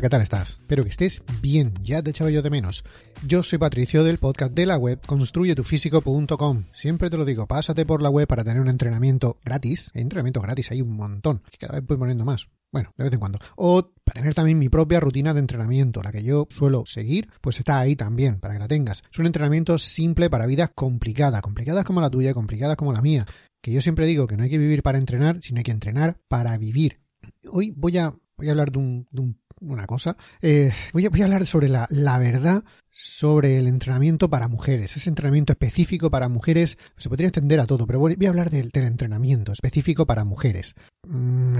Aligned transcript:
¿Qué 0.00 0.08
tal 0.08 0.22
estás? 0.22 0.52
Espero 0.60 0.82
que 0.82 0.90
estés 0.90 1.22
bien, 1.42 1.74
ya 1.82 2.02
te 2.02 2.10
echaba 2.10 2.30
yo 2.30 2.40
de 2.40 2.48
menos. 2.48 2.84
Yo 3.26 3.42
soy 3.42 3.58
Patricio 3.58 4.02
del 4.02 4.16
podcast 4.16 4.52
de 4.52 4.64
la 4.64 4.78
web 4.78 4.98
construyetufísico.com. 5.06 6.64
Siempre 6.72 7.10
te 7.10 7.18
lo 7.18 7.26
digo, 7.26 7.46
pásate 7.46 7.84
por 7.84 8.00
la 8.00 8.08
web 8.08 8.26
para 8.26 8.42
tener 8.42 8.62
un 8.62 8.68
entrenamiento 8.68 9.38
gratis. 9.44 9.90
Entrenamiento 9.92 10.40
gratis, 10.40 10.70
hay 10.70 10.80
un 10.80 10.96
montón. 10.96 11.42
Cada 11.58 11.80
vez 11.80 11.86
voy 11.86 11.98
poniendo 11.98 12.24
más. 12.24 12.48
Bueno, 12.72 12.94
de 12.96 13.04
vez 13.04 13.12
en 13.12 13.18
cuando. 13.18 13.38
O 13.56 13.92
para 14.04 14.20
tener 14.20 14.34
también 14.34 14.58
mi 14.58 14.70
propia 14.70 15.00
rutina 15.00 15.34
de 15.34 15.40
entrenamiento, 15.40 16.02
la 16.02 16.12
que 16.12 16.22
yo 16.22 16.46
suelo 16.48 16.84
seguir, 16.86 17.28
pues 17.42 17.58
está 17.58 17.78
ahí 17.78 17.94
también, 17.94 18.40
para 18.40 18.54
que 18.54 18.60
la 18.60 18.68
tengas. 18.68 19.02
Es 19.12 19.18
un 19.18 19.26
entrenamiento 19.26 19.76
simple 19.76 20.30
para 20.30 20.46
vidas 20.46 20.70
complicadas, 20.74 21.42
complicadas 21.42 21.84
como 21.84 22.00
la 22.00 22.10
tuya, 22.10 22.32
complicadas 22.32 22.76
como 22.76 22.92
la 22.92 23.02
mía. 23.02 23.26
Que 23.60 23.72
yo 23.72 23.82
siempre 23.82 24.06
digo 24.06 24.26
que 24.26 24.38
no 24.38 24.44
hay 24.44 24.50
que 24.50 24.58
vivir 24.58 24.82
para 24.82 24.96
entrenar, 24.96 25.40
sino 25.42 25.58
hay 25.58 25.64
que 25.64 25.72
entrenar 25.72 26.18
para 26.28 26.56
vivir. 26.56 27.02
Hoy 27.50 27.72
voy 27.76 27.98
a, 27.98 28.14
voy 28.38 28.48
a 28.48 28.52
hablar 28.52 28.72
de, 28.72 28.78
un, 28.78 29.06
de 29.10 29.20
un, 29.20 29.39
una 29.60 29.86
cosa. 29.86 30.16
Eh, 30.42 30.72
voy, 30.92 31.06
a, 31.06 31.08
hablar 31.08 31.46
sobre 31.46 31.68
la, 31.68 31.86
la, 31.90 32.18
verdad 32.18 32.64
sobre 32.90 33.58
el 33.58 33.66
entrenamiento 33.66 34.28
para 34.28 34.48
mujeres. 34.48 34.96
Ese 34.96 35.08
entrenamiento 35.08 35.52
específico 35.52 36.10
para 36.10 36.28
mujeres 36.28 36.78
se 36.96 37.08
podría 37.08 37.28
extender 37.28 37.60
a 37.60 37.66
todo, 37.66 37.86
pero 37.86 37.98
voy, 37.98 38.16
voy 38.16 38.26
a 38.26 38.30
hablar 38.30 38.50
del, 38.50 38.70
del, 38.70 38.84
entrenamiento 38.84 39.52
específico 39.52 40.06
para 40.06 40.24
mujeres. 40.24 40.74
Mm, 41.06 41.58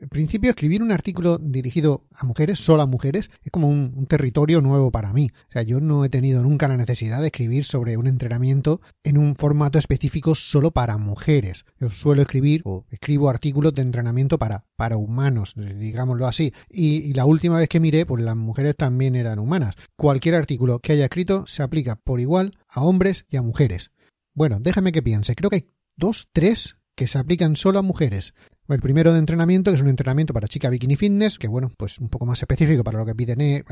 en 0.00 0.08
principio, 0.08 0.50
escribir 0.50 0.82
un 0.82 0.92
artículo 0.92 1.38
dirigido 1.38 2.06
a 2.14 2.24
mujeres, 2.24 2.60
solo 2.60 2.82
a 2.82 2.86
mujeres, 2.86 3.30
es 3.42 3.50
como 3.50 3.68
un, 3.68 4.06
territorio 4.06 4.60
nuevo 4.60 4.90
para 4.90 5.12
mí. 5.12 5.30
O 5.48 5.52
sea, 5.52 5.62
yo 5.62 5.80
no 5.80 6.04
he 6.04 6.08
tenido 6.08 6.42
nunca 6.42 6.68
la 6.68 6.76
necesidad 6.76 7.20
de 7.20 7.26
escribir 7.26 7.64
sobre 7.64 7.96
un 7.96 8.06
entrenamiento 8.06 8.80
en 9.02 9.18
un 9.18 9.34
formato 9.34 9.78
específico 9.78 10.34
solo 10.34 10.70
para 10.70 10.98
mujeres. 10.98 11.64
Yo 11.78 11.90
suelo 11.90 12.22
escribir 12.22 12.62
o 12.64 12.86
escribo 12.90 13.28
artículos 13.28 13.74
de 13.74 13.82
entrenamiento 13.82 14.38
para, 14.38 14.64
para 14.76 14.96
humanos, 14.96 15.54
digámoslo 15.56 16.26
así. 16.26 16.52
Y, 16.70 16.98
y 16.98 17.12
la 17.12 17.26
última 17.26 17.58
vez 17.58 17.68
que 17.68 17.80
miré, 17.80 18.06
pues 18.06 18.22
las 18.22 18.36
mujeres 18.36 18.76
también 18.76 19.16
eran 19.16 19.38
humanas. 19.38 19.74
Cualquier 19.96 20.36
artículo 20.36 20.78
que 20.78 20.92
haya 20.92 21.04
escrito 21.04 21.46
se 21.46 21.62
aplica 21.62 21.96
por 21.96 22.20
igual 22.20 22.56
a 22.68 22.82
hombres 22.82 23.26
y 23.28 23.36
a 23.36 23.42
mujeres. 23.42 23.90
Bueno, 24.34 24.58
déjame 24.60 24.92
que 24.92 25.02
piense. 25.02 25.34
Creo 25.34 25.50
que 25.50 25.56
hay 25.56 25.66
dos, 25.96 26.28
tres 26.32 26.78
que 26.94 27.06
se 27.06 27.18
aplican 27.18 27.56
solo 27.56 27.78
a 27.78 27.82
mujeres. 27.82 28.34
El 28.68 28.80
primero 28.80 29.12
de 29.12 29.18
entrenamiento, 29.18 29.70
que 29.70 29.76
es 29.76 29.82
un 29.82 29.88
entrenamiento 29.88 30.34
para 30.34 30.46
chica 30.46 30.68
bikini 30.68 30.96
fitness, 30.96 31.38
que 31.38 31.48
bueno, 31.48 31.72
pues 31.76 31.98
un 31.98 32.08
poco 32.08 32.26
más 32.26 32.42
específico 32.42 32.84
para 32.84 32.98
lo 32.98 33.06
que 33.06 33.14
piden 33.14 33.64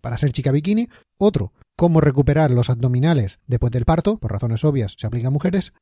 para 0.00 0.18
ser 0.18 0.32
chica 0.32 0.50
bikini. 0.50 0.88
Otro, 1.18 1.52
cómo 1.76 2.00
recuperar 2.00 2.50
los 2.50 2.68
abdominales 2.68 3.38
después 3.46 3.72
del 3.72 3.84
parto, 3.84 4.18
por 4.18 4.32
razones 4.32 4.64
obvias, 4.64 4.96
se 4.98 5.06
aplica 5.06 5.28
a 5.28 5.30
mujeres. 5.30 5.72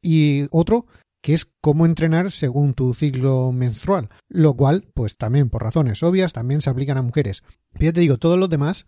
Y 0.00 0.46
otro, 0.52 0.86
que 1.20 1.34
es 1.34 1.48
cómo 1.60 1.86
entrenar 1.86 2.30
según 2.30 2.74
tu 2.74 2.94
ciclo 2.94 3.50
menstrual, 3.52 4.08
lo 4.28 4.54
cual, 4.54 4.84
pues 4.94 5.16
también 5.16 5.50
por 5.50 5.62
razones 5.62 6.02
obvias, 6.02 6.32
también 6.32 6.60
se 6.60 6.70
aplican 6.70 6.98
a 6.98 7.02
mujeres. 7.02 7.42
Pero 7.72 7.86
ya 7.86 7.92
te 7.92 8.00
digo, 8.00 8.18
todos 8.18 8.38
los 8.38 8.48
demás, 8.48 8.86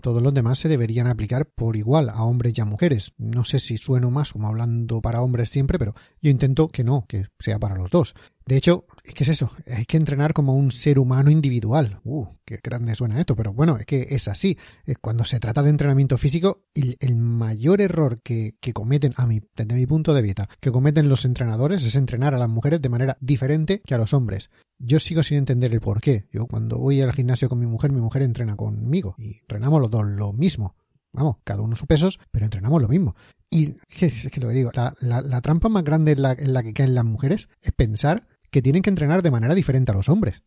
todos 0.00 0.20
los 0.20 0.34
demás 0.34 0.58
se 0.58 0.68
deberían 0.68 1.06
aplicar 1.06 1.46
por 1.46 1.76
igual 1.76 2.08
a 2.08 2.24
hombres 2.24 2.58
y 2.58 2.60
a 2.60 2.64
mujeres. 2.64 3.12
No 3.16 3.44
sé 3.44 3.60
si 3.60 3.78
sueno 3.78 4.10
más 4.10 4.32
como 4.32 4.48
hablando 4.48 5.00
para 5.00 5.22
hombres 5.22 5.50
siempre, 5.50 5.78
pero 5.78 5.94
yo 6.20 6.30
intento 6.30 6.68
que 6.68 6.82
no, 6.82 7.04
que 7.06 7.26
sea 7.38 7.60
para 7.60 7.76
los 7.76 7.90
dos. 7.90 8.14
De 8.48 8.56
hecho, 8.56 8.86
es 9.04 9.12
que 9.12 9.24
es 9.24 9.28
eso, 9.28 9.52
hay 9.66 9.84
que 9.84 9.98
entrenar 9.98 10.32
como 10.32 10.54
un 10.54 10.72
ser 10.72 10.98
humano 10.98 11.30
individual. 11.30 12.00
Uh, 12.02 12.28
qué 12.46 12.58
grande 12.62 12.94
suena 12.94 13.20
esto, 13.20 13.36
pero 13.36 13.52
bueno, 13.52 13.76
es 13.76 13.84
que 13.84 14.06
es 14.08 14.26
así. 14.26 14.56
Cuando 15.02 15.26
se 15.26 15.38
trata 15.38 15.62
de 15.62 15.68
entrenamiento 15.68 16.16
físico, 16.16 16.62
el, 16.72 17.16
mayor 17.16 17.82
error 17.82 18.22
que, 18.22 18.56
que, 18.58 18.72
cometen, 18.72 19.12
a 19.18 19.26
mi, 19.26 19.42
desde 19.54 19.74
mi 19.74 19.84
punto 19.84 20.14
de 20.14 20.22
vista, 20.22 20.48
que 20.60 20.72
cometen 20.72 21.10
los 21.10 21.26
entrenadores 21.26 21.84
es 21.84 21.94
entrenar 21.94 22.34
a 22.34 22.38
las 22.38 22.48
mujeres 22.48 22.80
de 22.80 22.88
manera 22.88 23.18
diferente 23.20 23.82
que 23.84 23.94
a 23.94 23.98
los 23.98 24.14
hombres. 24.14 24.48
Yo 24.78 24.98
sigo 24.98 25.22
sin 25.22 25.36
entender 25.36 25.70
el 25.74 25.82
por 25.82 26.00
qué. 26.00 26.26
Yo 26.32 26.46
cuando 26.46 26.78
voy 26.78 27.02
al 27.02 27.12
gimnasio 27.12 27.50
con 27.50 27.58
mi 27.58 27.66
mujer, 27.66 27.92
mi 27.92 28.00
mujer 28.00 28.22
entrena 28.22 28.56
conmigo 28.56 29.14
y 29.18 29.40
entrenamos 29.40 29.78
los 29.82 29.90
dos 29.90 30.06
lo 30.06 30.32
mismo. 30.32 30.74
Vamos, 31.12 31.36
cada 31.44 31.60
uno 31.60 31.76
sus 31.76 31.86
pesos, 31.86 32.18
pero 32.30 32.46
entrenamos 32.46 32.80
lo 32.80 32.88
mismo. 32.88 33.14
Y 33.50 33.76
es 34.00 34.30
que 34.32 34.40
lo 34.40 34.48
digo, 34.48 34.70
la, 34.72 34.94
la, 35.02 35.40
trampa 35.42 35.68
más 35.68 35.84
grande 35.84 36.12
en 36.12 36.52
la 36.54 36.62
que 36.62 36.72
caen 36.72 36.94
las 36.94 37.04
mujeres 37.04 37.50
es 37.60 37.72
pensar 37.72 38.26
que 38.50 38.62
tienen 38.62 38.82
que 38.82 38.90
entrenar 38.90 39.22
de 39.22 39.30
manera 39.30 39.54
diferente 39.54 39.92
a 39.92 39.94
los 39.94 40.08
hombres. 40.08 40.42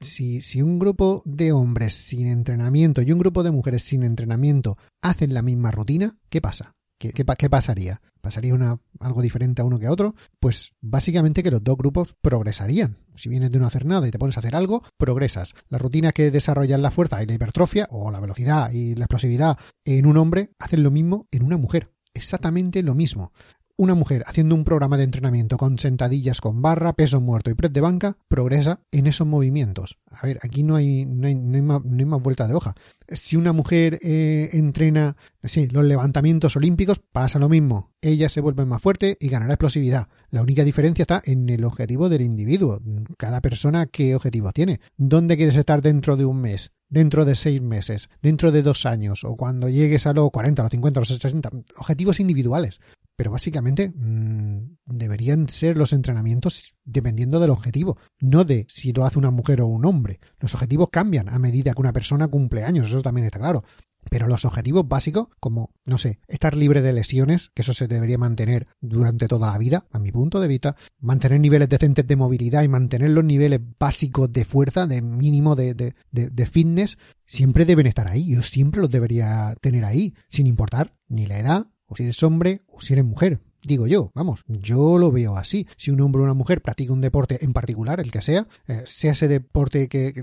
Si, 0.00 0.40
si, 0.40 0.62
un 0.62 0.78
grupo 0.78 1.22
de 1.24 1.52
hombres 1.52 1.94
sin 1.94 2.26
entrenamiento 2.26 3.02
y 3.02 3.12
un 3.12 3.18
grupo 3.18 3.42
de 3.42 3.50
mujeres 3.50 3.82
sin 3.82 4.02
entrenamiento 4.02 4.76
hacen 5.00 5.32
la 5.32 5.42
misma 5.42 5.70
rutina, 5.70 6.18
¿qué 6.28 6.40
pasa? 6.40 6.74
¿Qué, 6.98 7.12
qué, 7.12 7.24
qué 7.24 7.48
pasaría? 7.48 8.02
¿Pasaría 8.20 8.52
una, 8.52 8.78
algo 8.98 9.22
diferente 9.22 9.62
a 9.62 9.64
uno 9.64 9.78
que 9.78 9.86
a 9.86 9.92
otro? 9.92 10.14
Pues 10.38 10.74
básicamente 10.82 11.42
que 11.42 11.50
los 11.50 11.64
dos 11.64 11.78
grupos 11.78 12.14
progresarían. 12.20 12.98
Si 13.16 13.30
vienes 13.30 13.50
de 13.50 13.58
no 13.58 13.66
hacer 13.66 13.86
nada 13.86 14.06
y 14.06 14.10
te 14.10 14.18
pones 14.18 14.36
a 14.36 14.40
hacer 14.40 14.54
algo, 14.54 14.82
progresas. 14.98 15.54
La 15.68 15.78
rutina 15.78 16.12
que 16.12 16.30
desarrollan 16.30 16.82
la 16.82 16.90
fuerza 16.90 17.22
y 17.22 17.26
la 17.26 17.32
hipertrofia, 17.32 17.88
o 17.90 18.10
la 18.10 18.20
velocidad 18.20 18.70
y 18.70 18.94
la 18.96 19.04
explosividad 19.04 19.56
en 19.84 20.04
un 20.04 20.18
hombre, 20.18 20.50
hacen 20.58 20.82
lo 20.82 20.90
mismo 20.90 21.26
en 21.30 21.42
una 21.44 21.56
mujer. 21.56 21.90
Exactamente 22.12 22.82
lo 22.82 22.94
mismo. 22.94 23.32
Una 23.80 23.94
mujer 23.94 24.24
haciendo 24.26 24.54
un 24.54 24.64
programa 24.64 24.98
de 24.98 25.04
entrenamiento 25.04 25.56
con 25.56 25.78
sentadillas 25.78 26.42
con 26.42 26.60
barra, 26.60 26.92
peso 26.92 27.18
muerto 27.18 27.48
y 27.48 27.54
press 27.54 27.72
de 27.72 27.80
banca 27.80 28.18
progresa 28.28 28.80
en 28.90 29.06
esos 29.06 29.26
movimientos. 29.26 29.96
A 30.10 30.26
ver, 30.26 30.38
aquí 30.42 30.62
no 30.62 30.76
hay, 30.76 31.06
no 31.06 31.26
hay, 31.26 31.34
no 31.34 31.56
hay, 31.56 32.04
más, 32.04 32.20
vuelta 32.20 32.46
de 32.46 32.52
hoja. 32.52 32.74
Si 33.08 33.38
una 33.38 33.54
mujer 33.54 33.98
eh, 34.02 34.50
entrena 34.52 35.16
sí, 35.44 35.66
los 35.68 35.82
levantamientos 35.82 36.56
olímpicos, 36.56 36.98
pasa 36.98 37.38
lo 37.38 37.48
mismo. 37.48 37.94
Ella 38.02 38.28
se 38.28 38.42
vuelve 38.42 38.66
más 38.66 38.82
fuerte 38.82 39.16
y 39.18 39.28
ganará 39.28 39.54
explosividad. 39.54 40.08
La 40.28 40.42
única 40.42 40.62
diferencia 40.62 41.04
está 41.04 41.22
en 41.24 41.48
el 41.48 41.64
objetivo 41.64 42.10
del 42.10 42.20
individuo. 42.20 42.82
Cada 43.16 43.40
persona 43.40 43.86
qué 43.86 44.14
objetivo 44.14 44.52
tiene. 44.52 44.80
¿Dónde 44.98 45.38
quieres 45.38 45.56
estar 45.56 45.80
dentro 45.80 46.18
de 46.18 46.26
un 46.26 46.42
mes? 46.42 46.70
dentro 46.90 47.24
de 47.24 47.36
seis 47.36 47.62
meses, 47.62 48.10
dentro 48.20 48.52
de 48.52 48.62
dos 48.62 48.84
años 48.84 49.24
o 49.24 49.36
cuando 49.36 49.68
llegues 49.68 50.06
a 50.06 50.12
los 50.12 50.30
40, 50.30 50.60
a 50.60 50.64
los 50.64 50.70
50, 50.70 50.98
a 50.98 51.02
los 51.02 51.08
60, 51.08 51.50
objetivos 51.78 52.20
individuales. 52.20 52.80
Pero 53.20 53.32
básicamente 53.32 53.92
mmm, 53.94 54.76
deberían 54.86 55.46
ser 55.50 55.76
los 55.76 55.92
entrenamientos 55.92 56.72
dependiendo 56.86 57.38
del 57.38 57.50
objetivo, 57.50 57.98
no 58.18 58.44
de 58.46 58.64
si 58.70 58.94
lo 58.94 59.04
hace 59.04 59.18
una 59.18 59.30
mujer 59.30 59.60
o 59.60 59.66
un 59.66 59.84
hombre. 59.84 60.20
Los 60.38 60.54
objetivos 60.54 60.88
cambian 60.90 61.28
a 61.28 61.38
medida 61.38 61.74
que 61.74 61.82
una 61.82 61.92
persona 61.92 62.28
cumple 62.28 62.64
años, 62.64 62.88
eso 62.88 63.02
también 63.02 63.26
está 63.26 63.38
claro. 63.38 63.62
Pero 64.08 64.26
los 64.26 64.46
objetivos 64.46 64.88
básicos, 64.88 65.28
como, 65.38 65.68
no 65.84 65.98
sé, 65.98 66.18
estar 66.28 66.56
libre 66.56 66.80
de 66.80 66.94
lesiones, 66.94 67.50
que 67.54 67.60
eso 67.60 67.74
se 67.74 67.88
debería 67.88 68.16
mantener 68.16 68.68
durante 68.80 69.28
toda 69.28 69.52
la 69.52 69.58
vida, 69.58 69.84
a 69.90 69.98
mi 69.98 70.10
punto 70.10 70.40
de 70.40 70.48
vista, 70.48 70.74
mantener 70.98 71.40
niveles 71.40 71.68
decentes 71.68 72.06
de 72.06 72.16
movilidad 72.16 72.62
y 72.62 72.68
mantener 72.68 73.10
los 73.10 73.24
niveles 73.24 73.60
básicos 73.78 74.32
de 74.32 74.46
fuerza, 74.46 74.86
de 74.86 75.02
mínimo 75.02 75.56
de, 75.56 75.74
de, 75.74 75.94
de, 76.10 76.30
de 76.30 76.46
fitness, 76.46 76.96
siempre 77.26 77.66
deben 77.66 77.86
estar 77.86 78.08
ahí. 78.08 78.32
Yo 78.32 78.40
siempre 78.40 78.80
los 78.80 78.88
debería 78.88 79.54
tener 79.60 79.84
ahí, 79.84 80.14
sin 80.30 80.46
importar 80.46 80.94
ni 81.06 81.26
la 81.26 81.38
edad, 81.38 81.66
o 81.90 81.96
si 81.96 82.04
eres 82.04 82.22
hombre, 82.22 82.62
o 82.68 82.80
si 82.80 82.94
eres 82.94 83.04
mujer. 83.04 83.40
Digo 83.62 83.86
yo, 83.86 84.10
vamos, 84.14 84.44
yo 84.46 84.96
lo 84.96 85.10
veo 85.12 85.36
así. 85.36 85.66
Si 85.76 85.90
un 85.90 86.00
hombre 86.00 86.22
o 86.22 86.24
una 86.24 86.34
mujer 86.34 86.62
practica 86.62 86.92
un 86.92 87.02
deporte 87.02 87.44
en 87.44 87.52
particular, 87.52 88.00
el 88.00 88.10
que 88.10 88.22
sea, 88.22 88.46
eh, 88.68 88.84
sea 88.86 89.12
ese 89.12 89.28
deporte 89.28 89.88
que, 89.88 90.14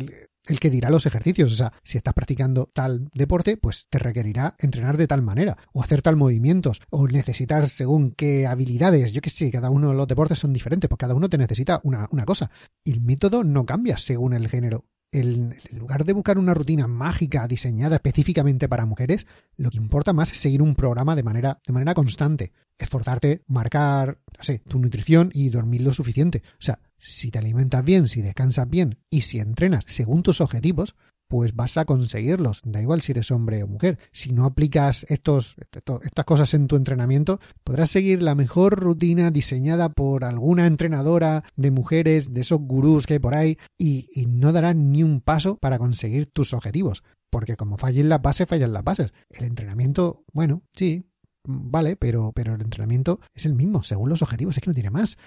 el 0.48 0.60
que 0.60 0.70
dirá 0.70 0.90
los 0.90 1.06
ejercicios. 1.06 1.52
O 1.52 1.56
sea, 1.56 1.74
si 1.84 1.98
estás 1.98 2.16
practicando 2.16 2.72
tal 2.74 3.10
deporte, 3.14 3.58
pues 3.58 3.86
te 3.90 4.00
requerirá 4.00 4.56
entrenar 4.60 4.98
de 4.98 5.08
tal 5.08 5.22
manera, 5.22 5.58
o 5.74 5.84
hacer 5.84 6.02
tal 6.02 6.16
movimientos, 6.16 6.82
o 6.90 7.08
necesitar 7.08 7.70
según 7.70 8.12
qué 8.12 8.48
habilidades. 8.48 9.12
Yo 9.12 9.22
que 9.22 9.30
sé, 9.30 9.52
cada 9.52 9.70
uno 9.70 9.90
de 9.90 9.96
los 9.96 10.08
deportes 10.08 10.40
son 10.40 10.54
diferentes, 10.54 10.90
pues 10.90 10.98
cada 10.98 11.14
uno 11.14 11.30
te 11.30 11.38
necesita 11.38 11.82
una, 11.84 12.08
una 12.12 12.26
cosa. 12.26 12.50
Y 12.84 12.94
el 12.94 13.02
método 13.02 13.44
no 13.44 13.66
cambia 13.66 13.98
según 13.98 14.34
el 14.34 14.48
género. 14.48 14.86
En 15.12 15.56
lugar 15.72 16.04
de 16.04 16.14
buscar 16.14 16.38
una 16.38 16.54
rutina 16.54 16.88
mágica 16.88 17.48
diseñada 17.48 17.96
específicamente 17.96 18.68
para 18.68 18.86
mujeres, 18.86 19.26
lo 19.56 19.70
que 19.70 19.78
importa 19.78 20.12
más 20.12 20.32
es 20.32 20.38
seguir 20.38 20.62
un 20.62 20.76
programa 20.76 21.16
de 21.16 21.24
manera, 21.24 21.60
de 21.66 21.74
manera 21.74 21.94
constante. 21.94 22.52
Esforzarte, 22.78 23.44
marcar, 23.48 24.20
no 24.38 24.44
sé, 24.44 24.60
tu 24.60 24.80
nutrición 24.80 25.30
y 25.34 25.50
dormir 25.50 25.82
lo 25.82 25.94
suficiente. 25.94 26.44
O 26.54 26.62
sea, 26.62 26.80
si 26.98 27.32
te 27.32 27.40
alimentas 27.40 27.84
bien, 27.84 28.08
si 28.08 28.22
descansas 28.22 28.70
bien 28.70 29.00
y 29.10 29.22
si 29.22 29.40
entrenas 29.40 29.86
según 29.88 30.24
tus 30.24 30.42
objetivos, 30.42 30.96
pues 31.28 31.56
vas 31.56 31.78
a 31.78 31.86
conseguirlos. 31.86 32.62
Da 32.64 32.82
igual 32.82 33.02
si 33.02 33.12
eres 33.12 33.32
hombre 33.32 33.64
o 33.64 33.68
mujer. 33.68 33.98
Si 34.12 34.32
no 34.32 34.46
aplicas 34.46 35.06
estos, 35.10 35.56
estas 36.04 36.26
cosas 36.26 36.54
en 36.54 36.68
tu 36.68 36.76
entrenamiento, 36.76 37.40
podrás 37.64 37.92
seguir 37.92 38.22
la 38.22 38.36
mejor 38.36 38.80
rutina 38.80 39.32
diseñada 39.32 39.90
por 39.90 40.24
alguna 40.24 40.68
entrenadora 40.68 41.44
de 41.56 41.72
mujeres, 41.72 42.34
de 42.34 42.42
esos 42.42 42.60
gurús 42.60 43.06
que 43.06 43.14
hay 43.14 43.20
por 43.20 43.36
ahí, 43.36 43.58
y, 43.78 44.08
y 44.14 44.26
no 44.26 44.52
darás 44.54 44.76
ni 44.76 45.04
un 45.04 45.22
paso 45.22 45.58
para 45.58 45.78
conseguir 45.78 46.28
tus 46.28 46.54
objetivos. 46.54 47.04
Porque 47.30 47.56
como 47.56 47.78
fallen 47.78 48.10
las 48.10 48.22
bases, 48.22 48.48
fallan 48.48 48.74
las 48.74 48.84
bases. 48.84 49.14
El 49.30 49.46
entrenamiento, 49.46 50.24
bueno, 50.34 50.64
sí, 50.72 51.06
vale, 51.48 51.96
pero, 51.96 52.32
pero 52.34 52.56
el 52.56 52.62
entrenamiento 52.62 53.20
es 53.34 53.46
el 53.46 53.54
mismo, 53.54 53.84
según 53.84 54.10
los 54.10 54.22
objetivos, 54.22 54.58
es 54.58 54.62
que 54.62 54.70
no 54.70 54.74
tiene 54.74 54.92
más. 54.92 55.18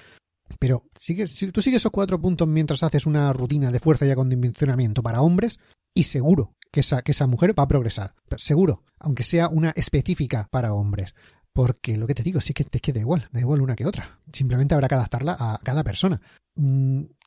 Pero 0.58 0.84
si 0.98 1.14
tú 1.52 1.62
sigues 1.62 1.82
esos 1.82 1.92
cuatro 1.92 2.20
puntos 2.20 2.48
mientras 2.48 2.82
haces 2.82 3.06
una 3.06 3.32
rutina 3.32 3.70
de 3.70 3.80
fuerza 3.80 4.06
y 4.06 4.10
acondicionamiento 4.10 5.02
para 5.02 5.22
hombres, 5.22 5.58
y 5.94 6.04
seguro 6.04 6.54
que 6.70 6.80
esa, 6.80 7.02
que 7.02 7.12
esa 7.12 7.26
mujer 7.26 7.58
va 7.58 7.64
a 7.64 7.68
progresar. 7.68 8.14
Seguro, 8.36 8.84
aunque 8.98 9.22
sea 9.22 9.48
una 9.48 9.70
específica 9.70 10.48
para 10.50 10.72
hombres. 10.72 11.14
Porque 11.52 11.96
lo 11.96 12.06
que 12.06 12.14
te 12.14 12.22
digo, 12.22 12.40
sí 12.40 12.54
que 12.54 12.64
te 12.64 12.80
queda 12.80 13.00
igual, 13.00 13.28
da 13.32 13.40
igual 13.40 13.60
una 13.60 13.74
que 13.74 13.86
otra. 13.86 14.20
Simplemente 14.32 14.74
habrá 14.74 14.88
que 14.88 14.94
adaptarla 14.94 15.36
a 15.38 15.58
cada 15.64 15.82
persona. 15.82 16.20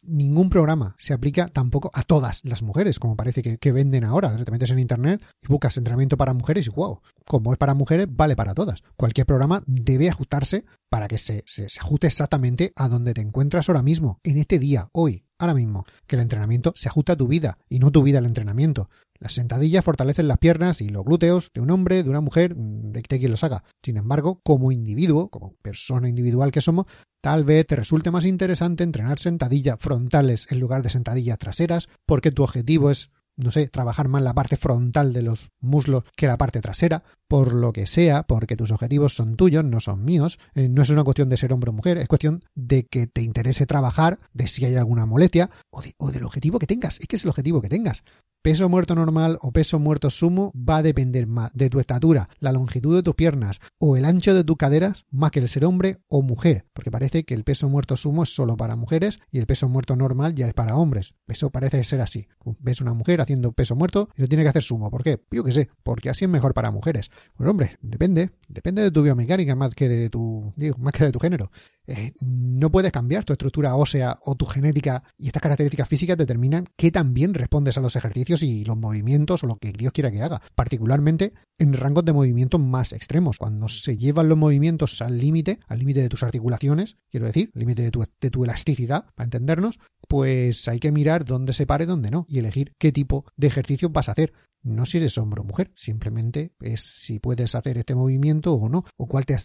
Ningún 0.05 0.49
programa 0.49 0.95
se 0.97 1.13
aplica 1.13 1.47
tampoco 1.47 1.89
a 1.93 2.03
todas 2.03 2.41
las 2.43 2.61
mujeres, 2.61 2.99
como 2.99 3.15
parece 3.15 3.41
que, 3.41 3.71
venden 3.71 4.03
ahora. 4.03 4.35
Te 4.35 4.51
metes 4.51 4.71
en 4.71 4.79
internet 4.79 5.23
y 5.41 5.47
buscas 5.47 5.77
entrenamiento 5.77 6.17
para 6.17 6.33
mujeres 6.33 6.67
y 6.67 6.69
wow, 6.69 7.01
como 7.25 7.53
es 7.53 7.57
para 7.57 7.73
mujeres, 7.73 8.07
vale 8.09 8.35
para 8.35 8.53
todas. 8.53 8.83
Cualquier 8.97 9.25
programa 9.25 9.63
debe 9.65 10.09
ajustarse 10.09 10.65
para 10.89 11.07
que 11.07 11.17
se, 11.17 11.43
se 11.47 11.67
ajuste 11.79 12.07
exactamente 12.07 12.73
a 12.75 12.89
donde 12.89 13.13
te 13.13 13.21
encuentras 13.21 13.69
ahora 13.69 13.81
mismo, 13.81 14.19
en 14.23 14.37
este 14.37 14.59
día, 14.59 14.89
hoy, 14.91 15.25
ahora 15.39 15.53
mismo, 15.53 15.85
que 16.05 16.15
el 16.15 16.21
entrenamiento 16.21 16.73
se 16.75 16.89
ajusta 16.89 17.13
a 17.13 17.17
tu 17.17 17.27
vida 17.27 17.57
y 17.69 17.79
no 17.79 17.91
tu 17.91 18.03
vida 18.03 18.19
al 18.19 18.25
entrenamiento. 18.25 18.89
Las 19.23 19.35
sentadillas 19.35 19.85
fortalecen 19.85 20.27
las 20.27 20.37
piernas 20.37 20.81
y 20.81 20.89
los 20.89 21.05
glúteos 21.05 21.49
de 21.53 21.61
un 21.61 21.71
hombre, 21.71 22.03
de 22.03 22.09
una 22.09 22.19
mujer, 22.19 22.57
de, 22.57 23.01
quien 23.03 23.31
los 23.31 23.45
haga. 23.45 23.63
Sin 23.81 23.95
embargo, 23.95 24.41
como 24.43 24.73
individuo, 24.73 25.29
como 25.29 25.53
persona 25.61 26.09
individual 26.09 26.51
que 26.51 26.59
somos, 26.59 26.87
tal 27.21 27.45
vez 27.45 27.65
te 27.65 27.77
resulte 27.77 28.11
más 28.11 28.25
interesante 28.25 28.83
entrenar 28.83 29.19
sentadillas 29.19 29.79
frontales 29.79 30.47
en 30.51 30.59
lugar 30.59 30.83
de 30.83 30.89
sentadillas 30.89 31.39
traseras, 31.39 31.87
porque 32.05 32.31
tu 32.31 32.43
objetivo 32.43 32.91
es 32.91 33.11
no 33.37 33.49
sé, 33.49 33.69
trabajar 33.69 34.09
más 34.09 34.21
la 34.21 34.33
parte 34.33 34.57
frontal 34.57 35.13
de 35.13 35.23
los 35.23 35.51
muslos 35.61 36.03
que 36.17 36.27
la 36.27 36.37
parte 36.37 36.59
trasera, 36.59 37.03
por 37.29 37.53
lo 37.53 37.71
que 37.71 37.87
sea, 37.87 38.23
porque 38.23 38.57
tus 38.57 38.71
objetivos 38.71 39.15
son 39.15 39.37
tuyos, 39.37 39.63
no 39.63 39.79
son 39.79 40.03
míos, 40.03 40.37
eh, 40.53 40.67
no 40.67 40.83
es 40.83 40.89
una 40.89 41.03
cuestión 41.05 41.29
de 41.29 41.37
ser 41.37 41.53
hombre 41.53 41.69
o 41.69 41.73
mujer, 41.73 41.97
es 41.97 42.07
cuestión 42.09 42.43
de 42.55 42.85
que 42.87 43.07
te 43.07 43.21
interese 43.21 43.65
trabajar, 43.65 44.19
de 44.33 44.47
si 44.47 44.65
hay 44.65 44.75
alguna 44.75 45.05
molestia, 45.05 45.49
o, 45.71 45.81
o 45.97 46.11
del 46.11 46.25
objetivo 46.25 46.59
que 46.59 46.67
tengas, 46.67 46.99
es 46.99 47.07
que 47.07 47.15
es 47.15 47.23
el 47.23 47.29
objetivo 47.29 47.61
que 47.61 47.69
tengas. 47.69 48.03
Peso 48.43 48.67
muerto 48.67 48.93
normal 48.93 49.39
o 49.41 49.53
peso 49.53 49.79
muerto 49.79 50.09
sumo 50.09 50.51
va 50.53 50.75
a 50.75 50.83
depender 50.83 51.27
más 51.27 51.49
de 51.53 51.69
tu 51.69 51.79
estatura, 51.79 52.27
la 52.39 52.51
longitud 52.51 52.93
de 52.93 53.01
tus 53.01 53.15
piernas 53.15 53.61
o 53.79 53.95
el 53.95 54.03
ancho 54.03 54.33
de 54.33 54.43
tus 54.43 54.57
caderas 54.57 55.05
más 55.11 55.31
que 55.31 55.39
el 55.39 55.47
ser 55.47 55.63
hombre 55.63 55.99
o 56.09 56.21
mujer, 56.21 56.65
porque 56.73 56.91
parece 56.91 57.23
que 57.23 57.35
el 57.35 57.45
peso 57.45 57.69
muerto 57.69 57.95
sumo 57.95 58.23
es 58.23 58.35
solo 58.35 58.57
para 58.57 58.75
mujeres 58.75 59.21
y 59.31 59.39
el 59.39 59.45
peso 59.45 59.69
muerto 59.69 59.95
normal 59.95 60.35
ya 60.35 60.45
es 60.45 60.53
para 60.53 60.75
hombres. 60.75 61.15
Eso 61.25 61.51
parece 61.51 61.85
ser 61.85 62.01
así. 62.01 62.27
Ves 62.59 62.81
una 62.81 62.93
mujer 62.93 63.21
haciendo 63.21 63.53
peso 63.53 63.77
muerto 63.77 64.09
y 64.17 64.23
lo 64.23 64.27
tiene 64.27 64.43
que 64.43 64.49
hacer 64.49 64.63
sumo. 64.63 64.91
¿Por 64.91 65.03
qué? 65.03 65.23
Yo 65.31 65.45
qué 65.45 65.53
sé, 65.53 65.69
porque 65.81 66.09
así 66.09 66.25
es 66.25 66.29
mejor 66.29 66.53
para 66.53 66.69
mujeres. 66.69 67.11
Pues 67.37 67.49
hombre, 67.49 67.77
depende, 67.81 68.31
depende 68.49 68.81
de 68.81 68.91
tu 68.91 69.03
biomecánica 69.03 69.55
más 69.55 69.73
que 69.73 69.87
de 69.87 70.09
tu, 70.09 70.51
digo, 70.57 70.75
más 70.79 70.91
que 70.91 71.05
de 71.05 71.13
tu 71.13 71.19
género. 71.19 71.49
Eh, 71.87 72.13
no 72.21 72.71
puedes 72.71 72.91
cambiar 72.91 73.25
tu 73.25 73.33
estructura 73.33 73.75
ósea 73.75 74.17
o 74.23 74.35
tu 74.35 74.45
genética 74.45 75.03
y 75.17 75.27
estas 75.27 75.41
características 75.41 75.89
físicas 75.89 76.17
determinan 76.17 76.67
qué 76.77 76.91
tan 76.91 77.13
bien 77.13 77.33
respondes 77.33 77.77
a 77.77 77.81
los 77.81 77.95
ejercicios 77.95 78.41
y 78.41 78.63
los 78.63 78.77
movimientos 78.77 79.43
o 79.43 79.47
lo 79.47 79.57
que 79.57 79.73
Dios 79.73 79.91
quiera 79.91 80.11
que 80.11 80.21
haga, 80.21 80.41
particularmente 80.55 81.33
en 81.57 81.73
rangos 81.73 82.05
de 82.05 82.13
movimiento 82.13 82.57
más 82.57 82.93
extremos, 82.93 83.37
cuando 83.37 83.67
se 83.69 83.97
llevan 83.97 84.29
los 84.29 84.37
movimientos 84.37 85.01
al 85.01 85.19
límite, 85.19 85.59
al 85.67 85.79
límite 85.79 86.01
de 86.01 86.09
tus 86.09 86.23
articulaciones, 86.23 86.97
quiero 87.09 87.25
decir, 87.25 87.51
límite 87.53 87.83
de 87.83 87.91
tu, 87.91 88.03
de 88.21 88.29
tu 88.29 88.43
elasticidad, 88.43 89.05
para 89.15 89.25
entendernos, 89.25 89.79
pues 90.07 90.67
hay 90.67 90.79
que 90.79 90.91
mirar 90.91 91.25
dónde 91.25 91.53
se 91.53 91.65
pare, 91.65 91.85
dónde 91.85 92.11
no, 92.11 92.25
y 92.29 92.39
elegir 92.39 92.73
qué 92.79 92.91
tipo 92.91 93.25
de 93.35 93.47
ejercicio 93.47 93.89
vas 93.89 94.09
a 94.09 94.13
hacer 94.13 94.33
no 94.63 94.85
si 94.85 94.97
eres 94.97 95.17
hombre 95.17 95.41
o 95.41 95.43
mujer, 95.43 95.71
simplemente 95.75 96.53
es 96.61 96.81
si 96.81 97.19
puedes 97.19 97.53
hacer 97.55 97.77
este 97.77 97.95
movimiento 97.95 98.53
o 98.53 98.69
no, 98.69 98.85
o 98.97 99.07
cuál 99.07 99.25
te, 99.25 99.37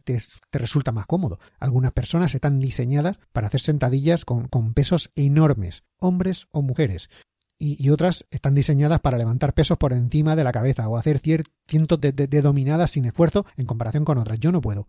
resulta 0.52 0.92
más 0.92 1.06
cómodo. 1.06 1.38
Algunas 1.58 1.92
personas 1.92 2.34
están 2.34 2.60
diseñadas 2.60 3.18
para 3.32 3.48
hacer 3.48 3.60
sentadillas 3.60 4.24
con, 4.24 4.48
con 4.48 4.74
pesos 4.74 5.10
enormes, 5.16 5.82
hombres 5.98 6.46
o 6.52 6.62
mujeres. 6.62 7.10
Y, 7.60 7.90
otras 7.90 8.24
están 8.30 8.54
diseñadas 8.54 9.00
para 9.00 9.18
levantar 9.18 9.52
pesos 9.52 9.78
por 9.78 9.92
encima 9.92 10.36
de 10.36 10.44
la 10.44 10.52
cabeza 10.52 10.88
o 10.88 10.96
hacer 10.96 11.20
cientos 11.66 12.00
de, 12.00 12.12
de, 12.12 12.42
dominadas 12.42 12.92
sin 12.92 13.04
esfuerzo 13.04 13.46
en 13.56 13.66
comparación 13.66 14.04
con 14.04 14.16
otras. 14.18 14.38
Yo 14.38 14.52
no 14.52 14.60
puedo. 14.60 14.86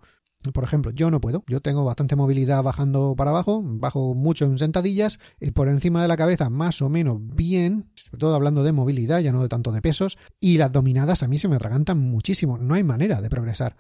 Por 0.54 0.64
ejemplo, 0.64 0.92
yo 0.92 1.12
no 1.12 1.20
puedo. 1.20 1.44
Yo 1.48 1.60
tengo 1.60 1.84
bastante 1.84 2.16
movilidad 2.16 2.64
bajando 2.64 3.14
para 3.18 3.32
abajo, 3.32 3.62
bajo 3.64 4.16
mucho 4.16 4.46
en 4.46 4.58
sentadillas, 4.58 5.20
y 5.40 5.52
por 5.52 5.68
encima 5.68 6.02
de 6.02 6.08
la 6.08 6.16
cabeza 6.16 6.50
más 6.50 6.82
o 6.82 6.90
menos 6.90 7.18
bien, 7.20 7.92
sobre 7.96 8.20
todo 8.20 8.36
hablando 8.36 8.64
de 8.64 8.72
movilidad, 8.72 9.20
ya 9.20 9.34
no 9.34 9.42
de 9.42 9.50
tanto 9.50 9.74
de 9.74 9.82
pesos, 9.82 10.18
y 10.40 10.58
las 10.58 10.72
dominadas 10.72 11.24
a 11.24 11.28
mí 11.28 11.38
se 11.38 11.50
me 11.50 11.58
atragantan 11.58 12.00
muchísimo. 12.00 12.58
No 12.58 12.76
hay 12.76 12.84
manera 12.84 13.22
de 13.22 13.30
progresar. 13.30 13.76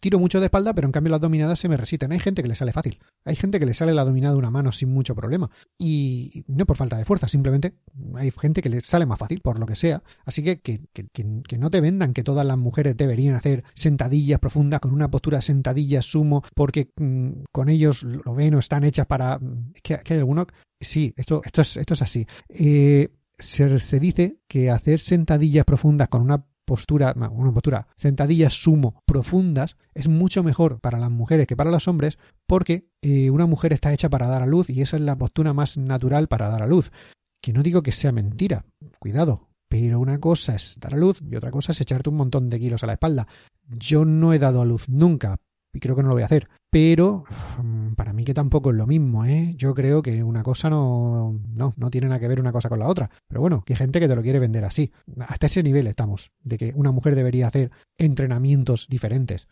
Tiro 0.00 0.18
mucho 0.18 0.40
de 0.40 0.46
espalda, 0.46 0.74
pero 0.74 0.88
en 0.88 0.92
cambio 0.92 1.10
las 1.10 1.20
dominadas 1.20 1.58
se 1.58 1.68
me 1.68 1.76
resisten. 1.76 2.10
Hay 2.12 2.18
gente 2.18 2.42
que 2.42 2.48
le 2.48 2.56
sale 2.56 2.72
fácil. 2.72 2.98
Hay 3.26 3.36
gente 3.36 3.60
que 3.60 3.66
le 3.66 3.74
sale 3.74 3.92
la 3.92 4.04
dominada 4.04 4.32
de 4.32 4.38
una 4.38 4.50
mano 4.50 4.72
sin 4.72 4.88
mucho 4.88 5.14
problema. 5.14 5.50
Y 5.78 6.44
no 6.48 6.64
por 6.64 6.78
falta 6.78 6.96
de 6.96 7.04
fuerza, 7.04 7.28
simplemente 7.28 7.74
hay 8.14 8.30
gente 8.30 8.62
que 8.62 8.70
le 8.70 8.80
sale 8.80 9.04
más 9.04 9.18
fácil, 9.18 9.40
por 9.42 9.58
lo 9.58 9.66
que 9.66 9.76
sea. 9.76 10.02
Así 10.24 10.42
que 10.42 10.60
que, 10.60 10.80
que, 10.92 11.58
no 11.58 11.70
te 11.70 11.82
vendan 11.82 12.14
que 12.14 12.24
todas 12.24 12.46
las 12.46 12.56
mujeres 12.56 12.96
deberían 12.96 13.34
hacer 13.34 13.62
sentadillas 13.74 14.40
profundas 14.40 14.80
con 14.80 14.92
una 14.92 15.10
postura 15.10 15.42
sentadilla 15.42 16.00
sumo, 16.00 16.42
porque 16.54 16.90
mm, 16.96 17.42
con 17.52 17.68
ellos 17.68 18.02
lo 18.02 18.34
ven 18.34 18.54
o 18.54 18.58
están 18.58 18.84
hechas 18.84 19.06
para. 19.06 19.38
Es 19.74 19.82
que, 19.82 20.00
hay 20.14 20.18
algunos. 20.18 20.46
Sí, 20.80 21.12
esto, 21.16 21.42
esto, 21.44 21.60
es, 21.60 21.76
esto 21.76 21.92
es 21.92 22.02
así. 22.02 22.26
Eh, 22.48 23.10
se, 23.36 23.78
se, 23.78 24.00
dice 24.00 24.38
que 24.48 24.70
hacer 24.70 24.98
sentadillas 24.98 25.66
profundas 25.66 26.08
con 26.08 26.22
una 26.22 26.46
postura, 26.70 27.12
una 27.16 27.52
postura, 27.52 27.88
sentadillas 27.96 28.54
sumo 28.54 29.02
profundas 29.04 29.76
es 29.92 30.06
mucho 30.06 30.44
mejor 30.44 30.78
para 30.78 31.00
las 31.00 31.10
mujeres 31.10 31.48
que 31.48 31.56
para 31.56 31.72
los 31.72 31.88
hombres 31.88 32.16
porque 32.46 32.86
eh, 33.02 33.28
una 33.28 33.46
mujer 33.46 33.72
está 33.72 33.92
hecha 33.92 34.08
para 34.08 34.28
dar 34.28 34.44
a 34.44 34.46
luz 34.46 34.70
y 34.70 34.80
esa 34.80 34.96
es 34.96 35.02
la 35.02 35.18
postura 35.18 35.52
más 35.52 35.76
natural 35.78 36.28
para 36.28 36.48
dar 36.48 36.62
a 36.62 36.68
luz. 36.68 36.92
Que 37.42 37.52
no 37.52 37.64
digo 37.64 37.82
que 37.82 37.90
sea 37.90 38.12
mentira, 38.12 38.64
cuidado, 39.00 39.48
pero 39.68 39.98
una 39.98 40.20
cosa 40.20 40.54
es 40.54 40.76
dar 40.78 40.94
a 40.94 40.96
luz 40.96 41.20
y 41.28 41.34
otra 41.34 41.50
cosa 41.50 41.72
es 41.72 41.80
echarte 41.80 42.08
un 42.08 42.18
montón 42.18 42.48
de 42.48 42.60
kilos 42.60 42.84
a 42.84 42.86
la 42.86 42.92
espalda. 42.92 43.26
Yo 43.66 44.04
no 44.04 44.32
he 44.32 44.38
dado 44.38 44.62
a 44.62 44.64
luz 44.64 44.88
nunca, 44.88 45.38
y 45.72 45.80
creo 45.80 45.94
que 45.94 46.02
no 46.02 46.08
lo 46.08 46.14
voy 46.14 46.22
a 46.22 46.26
hacer. 46.26 46.48
Pero 46.70 47.24
mm, 47.62 47.94
para 47.94 48.12
mí 48.12 48.24
que 48.24 48.34
tampoco 48.34 48.70
es 48.70 48.76
lo 48.76 48.86
mismo, 48.86 49.24
¿eh? 49.24 49.54
Yo 49.56 49.74
creo 49.74 50.02
que 50.02 50.22
una 50.22 50.42
cosa 50.42 50.70
no, 50.70 51.38
no, 51.48 51.74
no 51.76 51.90
tiene 51.90 52.08
nada 52.08 52.20
que 52.20 52.28
ver 52.28 52.40
una 52.40 52.52
cosa 52.52 52.68
con 52.68 52.78
la 52.78 52.88
otra. 52.88 53.10
Pero 53.28 53.40
bueno, 53.40 53.62
que 53.64 53.74
hay 53.74 53.78
gente 53.78 54.00
que 54.00 54.08
te 54.08 54.16
lo 54.16 54.22
quiere 54.22 54.38
vender 54.38 54.64
así. 54.64 54.92
Hasta 55.20 55.46
ese 55.46 55.62
nivel 55.62 55.86
estamos, 55.86 56.32
de 56.42 56.58
que 56.58 56.72
una 56.74 56.92
mujer 56.92 57.14
debería 57.14 57.48
hacer 57.48 57.70
entrenamientos 57.98 58.86
diferentes. 58.88 59.48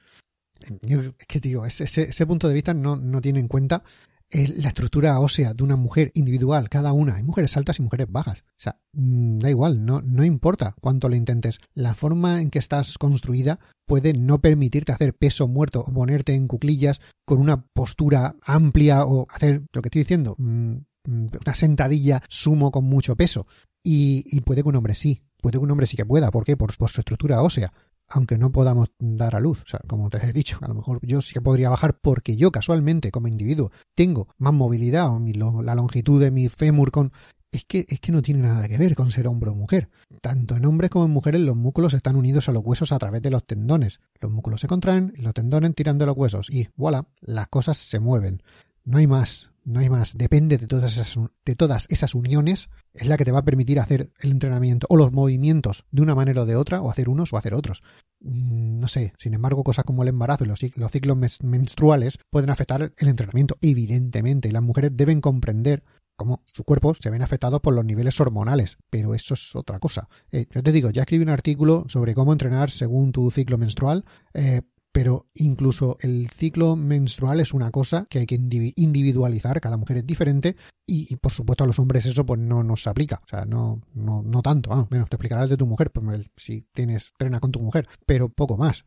es 0.61 1.27
que 1.27 1.41
digo, 1.41 1.67
ese, 1.67 1.85
ese, 1.85 2.27
punto 2.27 2.49
de 2.49 2.55
vista 2.55 2.75
no, 2.75 2.97
no 2.97 3.21
tiene 3.21 3.41
en 3.41 3.49
cuenta 3.49 3.83
la 4.31 4.69
estructura 4.69 5.19
ósea 5.21 5.55
de 5.55 5.65
una 5.65 5.77
mujer 5.77 6.11
individual, 6.15 6.69
cada 6.69 6.93
una. 6.93 7.17
Hay 7.17 7.23
mujeres 7.23 7.57
altas 7.57 7.79
y 7.79 7.83
mujeres 7.83 8.07
bajas. 8.11 8.41
O 8.41 8.61
sea, 8.61 8.79
mm, 8.93 9.39
da 9.39 9.51
igual, 9.51 9.85
no, 9.85 10.03
no 10.03 10.25
importa 10.25 10.75
cuánto 10.81 11.09
lo 11.09 11.17
intentes. 11.17 11.61
La 11.73 11.95
forma 11.95 12.43
en 12.43 12.51
que 12.51 12.59
estás 12.59 12.99
construida 12.99 13.59
puede 13.87 14.13
no 14.13 14.41
permitirte 14.41 14.93
hacer 14.93 15.15
peso 15.15 15.49
muerto 15.49 15.81
o 15.81 15.93
ponerte 15.93 16.35
en 16.35 16.47
cuclillas 16.47 17.01
con 17.25 17.39
una 17.39 17.65
postura 17.73 18.37
amplia 18.43 19.05
o 19.05 19.27
hacer 19.31 19.63
lo 19.73 19.81
que 19.81 19.89
estoy 19.89 20.03
diciendo, 20.03 20.35
mm, 20.39 20.73
mm, 21.07 21.27
una 21.45 21.55
sentadilla 21.55 22.23
sumo 22.29 22.71
con 22.71 22.85
mucho 22.85 23.17
peso. 23.17 23.47
Y, 23.83 24.25
y 24.27 24.43
puede 24.43 24.63
que 24.63 24.69
un 24.69 24.77
hombre 24.77 24.95
sí, 24.95 25.23
puede 25.41 25.59
que 25.59 25.65
un 25.65 25.71
hombre 25.71 25.87
sí 25.87 25.97
que 25.97 26.05
pueda. 26.05 26.31
¿Por 26.31 26.45
qué? 26.45 26.57
Por, 26.57 26.77
por 26.77 26.91
su 26.91 27.01
estructura 27.01 27.43
ósea 27.43 27.73
aunque 28.09 28.38
no 28.38 28.50
podamos 28.50 28.88
dar 28.99 29.37
a 29.37 29.41
luz. 29.41 29.62
O 29.62 29.67
sea, 29.67 29.81
como 29.87 30.11
te 30.11 30.19
he 30.19 30.33
dicho, 30.33 30.59
a 30.62 30.69
lo 30.69 30.75
mejor 30.75 30.99
yo 31.03 31.23
sí 31.23 31.35
que 31.35 31.41
podría 31.41 31.71
bajar 31.71 31.99
porque 32.00 32.37
yo 32.37 32.50
casualmente 32.50 33.11
como 33.11 33.29
individuo 33.29 33.71
tengo 33.95 34.29
más 34.38 34.53
movilidad 34.53 35.09
o 35.09 35.19
mi, 35.19 35.33
la 35.33 35.75
longitud 35.75 36.21
de 36.21 36.31
mi 36.31 36.49
fémur 36.49 36.91
con... 36.91 37.12
Es 37.50 37.65
que, 37.65 37.87
es 37.88 37.99
que 38.00 38.12
no 38.12 38.21
tiene 38.21 38.43
nada 38.43 38.69
que 38.69 38.77
ver 38.77 38.95
con 38.95 39.11
ser 39.11 39.27
hombre 39.27 39.50
o 39.50 39.55
mujer. 39.55 39.88
Tanto 40.21 40.55
en 40.55 40.67
hombres 40.67 40.91
como 40.91 41.07
en 41.07 41.12
mujeres 41.12 41.41
los 41.41 41.57
músculos 41.57 41.95
están 41.95 42.17
unidos 42.17 42.49
a 42.49 42.53
los 42.53 42.62
huesos 42.62 42.93
a 42.93 42.99
través 42.99 43.23
de 43.23 43.31
los 43.31 43.47
tendones. 43.47 44.00
Los 44.21 44.31
músculos 44.31 44.61
se 44.61 44.69
contraen 44.69 45.15
los 45.17 45.33
tendones 45.33 45.75
tiran 45.75 45.97
de 45.97 46.05
los 46.05 46.17
huesos 46.17 46.50
y 46.50 46.69
voilà, 46.77 47.07
las 47.23 47.49
cosas 47.49 47.79
se 47.79 48.00
mueven. 48.00 48.43
No 48.85 48.99
hay 48.99 49.07
más 49.07 49.50
no 49.69 49.81
hay 49.81 49.91
más. 49.91 50.17
Depende 50.17 50.57
de 50.57 50.67
todas, 50.67 50.93
esas, 50.93 51.19
de 51.45 51.55
todas 51.55 51.87
esas 51.91 52.15
uniones, 52.15 52.71
es 52.95 53.07
la 53.07 53.17
que 53.17 53.25
te 53.25 53.33
va 53.33 53.41
a 53.41 53.45
permitir 53.45 53.79
hacer 53.79 54.11
el 54.21 54.31
entrenamiento 54.31 54.87
o 54.91 54.97
los 54.97 55.13
movimientos 55.13 55.85
de 55.91 56.03
una 56.03 56.15
manera 56.15 56.43
o 56.43 56.47
de 56.47 56.57
otra, 56.57 56.81
o 56.81 56.91
hacer 56.91 57.09
unos 57.09 57.33
o 57.33 57.37
hacer 57.37 57.55
otros. 57.55 57.83
Mm, 58.21 58.81
no 58.81 58.89
sé, 58.89 59.13
sin 59.19 59.35
embargo, 59.35 59.63
cosas 59.63 59.85
como 59.85 60.03
el 60.03 60.09
embarazo 60.09 60.45
y 60.45 60.49
los, 60.49 60.61
los 60.77 60.91
ciclos 60.91 61.19
menstruales 61.43 62.19
pueden 62.31 62.51
afectar 62.51 62.93
el 62.97 63.09
entrenamiento, 63.09 63.57
evidentemente, 63.61 64.49
y 64.49 64.53
las 64.53 64.63
mujeres 64.63 64.93
deben 64.95 65.21
comprender 65.21 65.85
cómo 66.17 66.43
su 66.47 66.65
cuerpo 66.65 66.95
se 66.95 67.11
ven 67.11 67.23
afectados 67.23 67.61
por 67.61 67.75
los 67.75 67.85
niveles 67.85 68.21
hormonales, 68.21 68.79
pero 68.91 69.15
eso 69.15 69.35
es 69.35 69.55
otra 69.55 69.79
cosa. 69.79 70.09
Eh, 70.33 70.47
yo 70.51 70.63
te 70.63 70.73
digo, 70.73 70.91
ya 70.91 71.03
escribí 71.03 71.23
un 71.23 71.29
artículo 71.29 71.85
sobre 71.89 72.15
cómo 72.15 72.33
entrenar 72.33 72.71
según 72.71 73.13
tu 73.13 73.31
ciclo 73.31 73.57
menstrual. 73.57 74.05
Eh, 74.35 74.63
pero 74.92 75.28
incluso 75.35 75.97
el 76.00 76.28
ciclo 76.30 76.76
menstrual 76.76 77.40
es 77.40 77.52
una 77.52 77.71
cosa 77.71 78.07
que 78.09 78.21
hay 78.21 78.26
que 78.26 78.35
individualizar, 78.35 79.61
cada 79.61 79.76
mujer 79.76 79.99
es 79.99 80.07
diferente 80.07 80.57
y, 80.87 81.14
por 81.16 81.33
supuesto 81.33 81.64
a 81.64 81.66
los 81.66 81.78
hombres 81.78 82.07
eso 82.07 82.25
pues 82.25 82.40
no 82.40 82.62
nos 82.62 82.87
aplica, 82.87 83.21
o 83.25 83.28
sea, 83.28 83.45
no, 83.45 83.83
no, 83.95 84.23
no 84.23 84.42
tanto, 84.42 84.73
ah, 84.73 84.87
menos 84.90 85.09
te 85.09 85.16
explicarás 85.16 85.49
de 85.49 85.57
tu 85.57 85.66
mujer, 85.66 85.90
pues 85.90 86.30
si 86.37 86.66
tienes, 86.73 87.12
trena 87.18 87.40
con 87.40 87.52
tu 87.52 87.61
mujer, 87.61 87.87
pero 88.07 88.28
poco 88.28 88.57
más. 88.57 88.85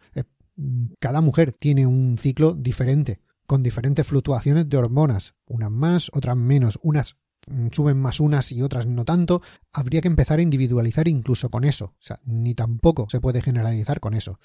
Cada 1.00 1.22
mujer 1.22 1.54
tiene 1.54 1.88
un 1.88 2.18
ciclo 2.18 2.54
diferente, 2.54 3.22
con 3.46 3.64
diferentes 3.64 4.06
fluctuaciones 4.06 4.68
de 4.70 4.78
hormonas, 4.78 5.36
unas 5.46 5.72
más, 5.72 6.10
otras 6.14 6.38
menos, 6.38 6.80
unas 6.82 7.18
suben 7.72 7.98
más 7.98 8.20
unas 8.20 8.52
y 8.52 8.62
otras 8.62 8.86
no 8.86 9.04
tanto, 9.04 9.42
habría 9.74 10.02
que 10.02 10.08
empezar 10.08 10.38
a 10.38 10.44
individualizar 10.44 11.08
incluso 11.08 11.50
con 11.50 11.64
eso. 11.64 11.86
O 11.86 12.02
sea, 12.02 12.20
ni 12.26 12.54
tampoco 12.54 13.08
se 13.10 13.20
puede 13.20 13.42
generalizar 13.42 14.00
con 14.00 14.14
eso 14.14 14.40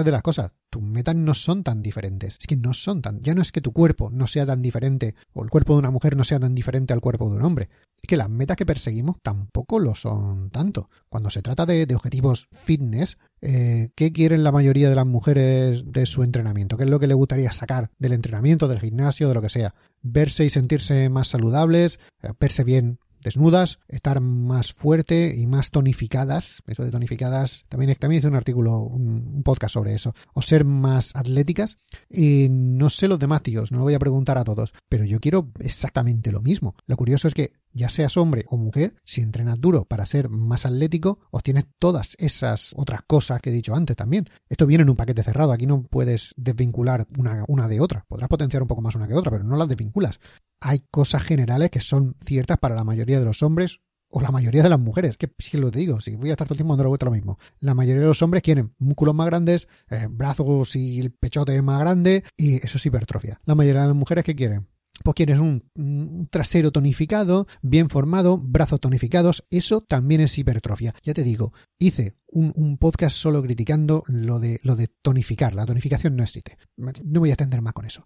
de 0.00 0.10
las 0.10 0.22
cosas, 0.22 0.52
tus 0.70 0.82
metas 0.82 1.14
no 1.14 1.34
son 1.34 1.62
tan 1.62 1.82
diferentes. 1.82 2.38
Es 2.40 2.46
que 2.46 2.56
no 2.56 2.72
son 2.72 3.02
tan. 3.02 3.20
Ya 3.20 3.34
no 3.34 3.42
es 3.42 3.52
que 3.52 3.60
tu 3.60 3.72
cuerpo 3.72 4.08
no 4.10 4.26
sea 4.26 4.46
tan 4.46 4.62
diferente 4.62 5.14
o 5.34 5.44
el 5.44 5.50
cuerpo 5.50 5.74
de 5.74 5.80
una 5.80 5.90
mujer 5.90 6.16
no 6.16 6.24
sea 6.24 6.40
tan 6.40 6.54
diferente 6.54 6.94
al 6.94 7.02
cuerpo 7.02 7.28
de 7.28 7.36
un 7.36 7.42
hombre. 7.42 7.68
Es 8.00 8.08
que 8.08 8.16
las 8.16 8.30
metas 8.30 8.56
que 8.56 8.64
perseguimos 8.64 9.16
tampoco 9.22 9.78
lo 9.78 9.94
son 9.94 10.50
tanto. 10.50 10.88
Cuando 11.10 11.28
se 11.28 11.42
trata 11.42 11.66
de, 11.66 11.86
objetivos 11.94 12.48
fitness, 12.50 13.18
eh, 13.42 13.90
¿qué 13.94 14.12
quieren 14.12 14.42
la 14.42 14.50
mayoría 14.50 14.88
de 14.88 14.96
las 14.96 15.06
mujeres 15.06 15.84
de 15.86 16.06
su 16.06 16.22
entrenamiento? 16.22 16.78
¿Qué 16.78 16.84
es 16.84 16.90
lo 16.90 16.98
que 16.98 17.06
le 17.06 17.14
gustaría 17.14 17.52
sacar 17.52 17.90
del 17.98 18.14
entrenamiento, 18.14 18.66
del 18.66 18.80
gimnasio, 18.80 19.28
de 19.28 19.34
lo 19.34 19.42
que 19.42 19.50
sea? 19.50 19.74
Verse 20.00 20.44
y 20.44 20.50
sentirse 20.50 21.10
más 21.10 21.28
saludables, 21.28 22.00
eh, 22.22 22.32
verse 22.40 22.64
bien 22.64 22.98
desnudas, 23.22 23.78
estar 23.88 24.20
más 24.20 24.72
fuerte 24.72 25.34
y 25.36 25.46
más 25.46 25.70
tonificadas. 25.70 26.62
Eso 26.66 26.84
de 26.84 26.90
tonificadas, 26.90 27.64
también, 27.68 27.94
también 27.96 28.18
hice 28.18 28.28
un 28.28 28.34
artículo, 28.34 28.78
un, 28.78 29.42
podcast 29.42 29.74
sobre 29.74 29.94
eso. 29.94 30.14
O 30.34 30.42
ser 30.42 30.64
más 30.64 31.12
atléticas. 31.14 31.78
Y 32.08 32.48
no 32.50 32.90
sé 32.90 33.08
los 33.08 33.18
demás 33.18 33.42
tíos, 33.42 33.72
no 33.72 33.78
lo 33.78 33.84
voy 33.84 33.94
a 33.94 33.98
preguntar 33.98 34.38
a 34.38 34.44
todos, 34.44 34.74
pero 34.88 35.04
yo 35.04 35.20
quiero 35.20 35.50
exactamente 35.58 36.32
lo 36.32 36.40
mismo. 36.40 36.74
Lo 36.86 36.96
curioso 36.96 37.28
es 37.28 37.34
que 37.34 37.52
ya 37.72 37.88
seas 37.88 38.16
hombre 38.16 38.44
o 38.48 38.56
mujer, 38.56 38.94
si 39.04 39.20
entrenas 39.20 39.60
duro 39.60 39.84
para 39.84 40.06
ser 40.06 40.28
más 40.28 40.66
atlético, 40.66 41.20
obtienes 41.30 41.64
todas 41.78 42.16
esas 42.18 42.72
otras 42.76 43.02
cosas 43.06 43.40
que 43.40 43.50
he 43.50 43.52
dicho 43.52 43.74
antes 43.74 43.96
también. 43.96 44.28
Esto 44.48 44.66
viene 44.66 44.82
en 44.82 44.90
un 44.90 44.96
paquete 44.96 45.22
cerrado, 45.22 45.52
aquí 45.52 45.66
no 45.66 45.82
puedes 45.82 46.34
desvincular 46.36 47.06
una, 47.18 47.44
una 47.48 47.68
de 47.68 47.80
otra. 47.80 48.04
Podrás 48.08 48.28
potenciar 48.28 48.62
un 48.62 48.68
poco 48.68 48.82
más 48.82 48.94
una 48.94 49.08
que 49.08 49.14
otra, 49.14 49.30
pero 49.30 49.44
no 49.44 49.56
las 49.56 49.68
desvinculas 49.68 50.18
hay 50.62 50.84
cosas 50.90 51.22
generales 51.22 51.70
que 51.70 51.80
son 51.80 52.16
ciertas 52.24 52.58
para 52.58 52.74
la 52.74 52.84
mayoría 52.84 53.18
de 53.18 53.24
los 53.24 53.42
hombres 53.42 53.80
o 54.08 54.20
la 54.20 54.30
mayoría 54.30 54.62
de 54.62 54.68
las 54.68 54.78
mujeres, 54.78 55.16
que 55.16 55.32
si 55.38 55.56
lo 55.56 55.70
digo, 55.70 56.00
si 56.00 56.14
voy 56.16 56.28
a 56.28 56.32
estar 56.32 56.46
todo 56.46 56.54
el 56.54 56.58
tiempo 56.58 56.76
dando 56.76 56.88
vuelta 56.88 57.06
lo 57.06 57.12
mismo. 57.12 57.38
La 57.60 57.74
mayoría 57.74 58.02
de 58.02 58.08
los 58.08 58.20
hombres 58.20 58.42
quieren 58.42 58.74
músculos 58.78 59.14
más 59.14 59.26
grandes, 59.26 59.68
eh, 59.90 60.06
brazos 60.10 60.76
y 60.76 61.00
el 61.00 61.12
pechote 61.12 61.60
más 61.62 61.80
grande, 61.80 62.22
y 62.36 62.56
eso 62.56 62.76
es 62.76 62.86
hipertrofia. 62.86 63.40
La 63.44 63.54
mayoría 63.54 63.80
de 63.80 63.86
las 63.88 63.96
mujeres 63.96 64.24
que 64.24 64.36
quieren 64.36 64.68
pues 65.02 65.14
quieres 65.14 65.38
un, 65.38 66.28
trasero 66.30 66.72
tonificado, 66.72 67.46
bien 67.62 67.88
formado, 67.88 68.38
brazos 68.38 68.80
tonificados, 68.80 69.44
eso 69.50 69.80
también 69.80 70.20
es 70.20 70.36
hipertrofia. 70.38 70.94
Ya 71.02 71.14
te 71.14 71.24
digo, 71.24 71.52
hice 71.78 72.16
un, 72.28 72.78
podcast 72.78 73.16
solo 73.16 73.42
criticando 73.42 74.02
lo 74.06 74.40
de, 74.40 74.60
lo 74.62 74.76
de 74.76 74.88
tonificar. 74.88 75.54
La 75.54 75.66
tonificación 75.66 76.16
no 76.16 76.22
existe. 76.22 76.58
No 76.76 77.20
voy 77.20 77.30
a 77.30 77.34
extender 77.34 77.62
más 77.62 77.72
con 77.72 77.86
eso 77.86 78.04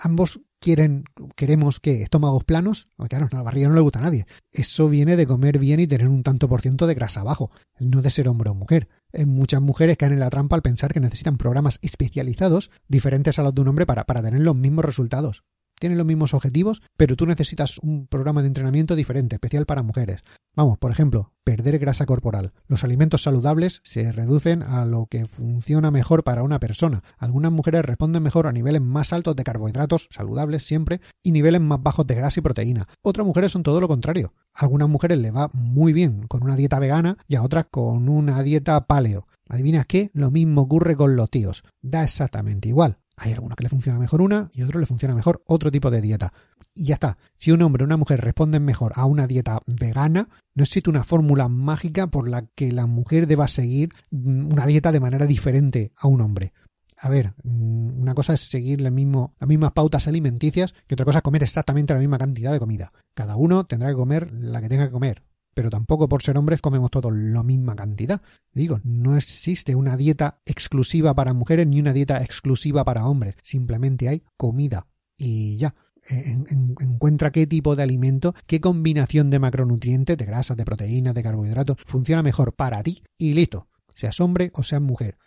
ambos 0.00 0.40
quieren, 0.58 1.04
queremos 1.34 1.80
que 1.80 2.02
estómagos 2.02 2.44
planos, 2.44 2.88
claro, 3.08 3.28
la 3.30 3.42
barriga 3.42 3.68
no 3.68 3.74
le 3.74 3.80
gusta 3.80 3.98
a 3.98 4.02
nadie. 4.02 4.26
Eso 4.50 4.88
viene 4.88 5.16
de 5.16 5.26
comer 5.26 5.58
bien 5.58 5.80
y 5.80 5.86
tener 5.86 6.08
un 6.08 6.22
tanto 6.22 6.48
por 6.48 6.60
ciento 6.60 6.86
de 6.86 6.94
grasa 6.94 7.20
abajo, 7.20 7.50
no 7.78 8.02
de 8.02 8.10
ser 8.10 8.28
hombre 8.28 8.50
o 8.50 8.54
mujer. 8.54 8.88
Muchas 9.26 9.60
mujeres 9.60 9.96
caen 9.96 10.12
en 10.12 10.20
la 10.20 10.30
trampa 10.30 10.56
al 10.56 10.62
pensar 10.62 10.92
que 10.92 11.00
necesitan 11.00 11.36
programas 11.36 11.78
especializados 11.82 12.70
diferentes 12.88 13.38
a 13.38 13.42
los 13.42 13.54
de 13.54 13.60
un 13.60 13.68
hombre 13.68 13.86
para, 13.86 14.04
para 14.04 14.22
tener 14.22 14.40
los 14.40 14.56
mismos 14.56 14.84
resultados 14.84 15.42
tienen 15.82 15.98
los 15.98 16.06
mismos 16.06 16.32
objetivos, 16.32 16.80
pero 16.96 17.16
tú 17.16 17.26
necesitas 17.26 17.78
un 17.78 18.06
programa 18.06 18.40
de 18.40 18.46
entrenamiento 18.46 18.94
diferente, 18.94 19.34
especial 19.34 19.66
para 19.66 19.82
mujeres. 19.82 20.22
Vamos, 20.54 20.78
por 20.78 20.92
ejemplo, 20.92 21.32
perder 21.42 21.80
grasa 21.80 22.06
corporal. 22.06 22.52
Los 22.68 22.84
alimentos 22.84 23.24
saludables 23.24 23.80
se 23.82 24.12
reducen 24.12 24.62
a 24.62 24.84
lo 24.84 25.06
que 25.06 25.26
funciona 25.26 25.90
mejor 25.90 26.22
para 26.22 26.44
una 26.44 26.60
persona. 26.60 27.02
Algunas 27.18 27.50
mujeres 27.50 27.84
responden 27.84 28.22
mejor 28.22 28.46
a 28.46 28.52
niveles 28.52 28.80
más 28.80 29.12
altos 29.12 29.34
de 29.34 29.42
carbohidratos, 29.42 30.06
saludables 30.12 30.62
siempre, 30.62 31.00
y 31.20 31.32
niveles 31.32 31.60
más 31.60 31.82
bajos 31.82 32.06
de 32.06 32.14
grasa 32.14 32.38
y 32.38 32.44
proteína. 32.44 32.86
Otras 33.02 33.26
mujeres 33.26 33.50
son 33.50 33.64
todo 33.64 33.80
lo 33.80 33.88
contrario. 33.88 34.34
A 34.54 34.62
algunas 34.62 34.88
mujeres 34.88 35.18
le 35.18 35.32
va 35.32 35.50
muy 35.52 35.92
bien 35.92 36.28
con 36.28 36.44
una 36.44 36.54
dieta 36.54 36.78
vegana 36.78 37.18
y 37.26 37.34
a 37.34 37.42
otras 37.42 37.64
con 37.72 38.08
una 38.08 38.40
dieta 38.44 38.86
paleo. 38.86 39.26
¿Adivinas 39.48 39.86
qué? 39.88 40.12
Lo 40.14 40.30
mismo 40.30 40.60
ocurre 40.60 40.94
con 40.94 41.16
los 41.16 41.28
tíos. 41.28 41.64
Da 41.80 42.04
exactamente 42.04 42.68
igual. 42.68 42.98
Hay 43.22 43.32
algunos 43.32 43.56
que 43.56 43.62
le 43.62 43.68
funciona 43.68 43.98
mejor 43.98 44.20
una 44.20 44.50
y 44.52 44.62
otro 44.62 44.80
le 44.80 44.86
funciona 44.86 45.14
mejor 45.14 45.42
otro 45.46 45.70
tipo 45.70 45.90
de 45.90 46.00
dieta. 46.00 46.32
Y 46.74 46.86
ya 46.86 46.94
está. 46.94 47.18
Si 47.36 47.52
un 47.52 47.62
hombre 47.62 47.84
o 47.84 47.86
una 47.86 47.96
mujer 47.96 48.20
responden 48.20 48.64
mejor 48.64 48.92
a 48.96 49.06
una 49.06 49.26
dieta 49.26 49.60
vegana, 49.66 50.28
no 50.54 50.64
existe 50.64 50.90
una 50.90 51.04
fórmula 51.04 51.48
mágica 51.48 52.08
por 52.08 52.28
la 52.28 52.46
que 52.54 52.72
la 52.72 52.86
mujer 52.86 53.26
deba 53.26 53.46
seguir 53.46 53.90
mm, 54.10 54.52
una 54.52 54.66
dieta 54.66 54.90
de 54.90 55.00
manera 55.00 55.26
diferente 55.26 55.92
a 55.96 56.08
un 56.08 56.20
hombre. 56.20 56.52
A 56.98 57.08
ver, 57.08 57.34
mm, 57.44 58.00
una 58.00 58.14
cosa 58.14 58.34
es 58.34 58.40
seguir 58.40 58.80
las 58.80 58.92
mismas 58.92 59.72
pautas 59.72 60.08
alimenticias 60.08 60.74
que 60.86 60.94
otra 60.94 61.04
cosa 61.04 61.18
es 61.18 61.22
comer 61.22 61.42
exactamente 61.42 61.94
la 61.94 62.00
misma 62.00 62.18
cantidad 62.18 62.52
de 62.52 62.58
comida. 62.58 62.92
Cada 63.14 63.36
uno 63.36 63.64
tendrá 63.64 63.88
que 63.88 63.96
comer 63.96 64.32
la 64.32 64.60
que 64.60 64.68
tenga 64.68 64.86
que 64.86 64.92
comer 64.92 65.22
pero 65.54 65.70
tampoco 65.70 66.08
por 66.08 66.22
ser 66.22 66.36
hombres 66.36 66.60
comemos 66.60 66.90
todos 66.90 67.12
la 67.12 67.42
misma 67.42 67.76
cantidad. 67.76 68.20
Digo, 68.52 68.80
no 68.84 69.16
existe 69.16 69.74
una 69.74 69.96
dieta 69.96 70.40
exclusiva 70.44 71.14
para 71.14 71.32
mujeres 71.32 71.66
ni 71.66 71.80
una 71.80 71.92
dieta 71.92 72.22
exclusiva 72.22 72.84
para 72.84 73.06
hombres. 73.06 73.36
Simplemente 73.42 74.08
hay 74.08 74.22
comida 74.36 74.86
y 75.16 75.56
ya. 75.56 75.74
encuentra 76.08 77.30
qué 77.30 77.46
tipo 77.46 77.76
de 77.76 77.82
alimento, 77.82 78.34
qué 78.46 78.60
combinación 78.60 79.30
de 79.30 79.38
macronutrientes, 79.38 80.16
de 80.16 80.24
grasas, 80.24 80.56
de 80.56 80.64
proteínas, 80.64 81.14
de 81.14 81.22
carbohidratos 81.22 81.76
funciona 81.86 82.22
mejor 82.22 82.54
para 82.54 82.82
ti 82.82 83.02
y 83.16 83.34
listo, 83.34 83.68
seas 83.94 84.20
hombre 84.20 84.50
o 84.54 84.62
seas 84.64 84.82
mujer. 84.82 85.18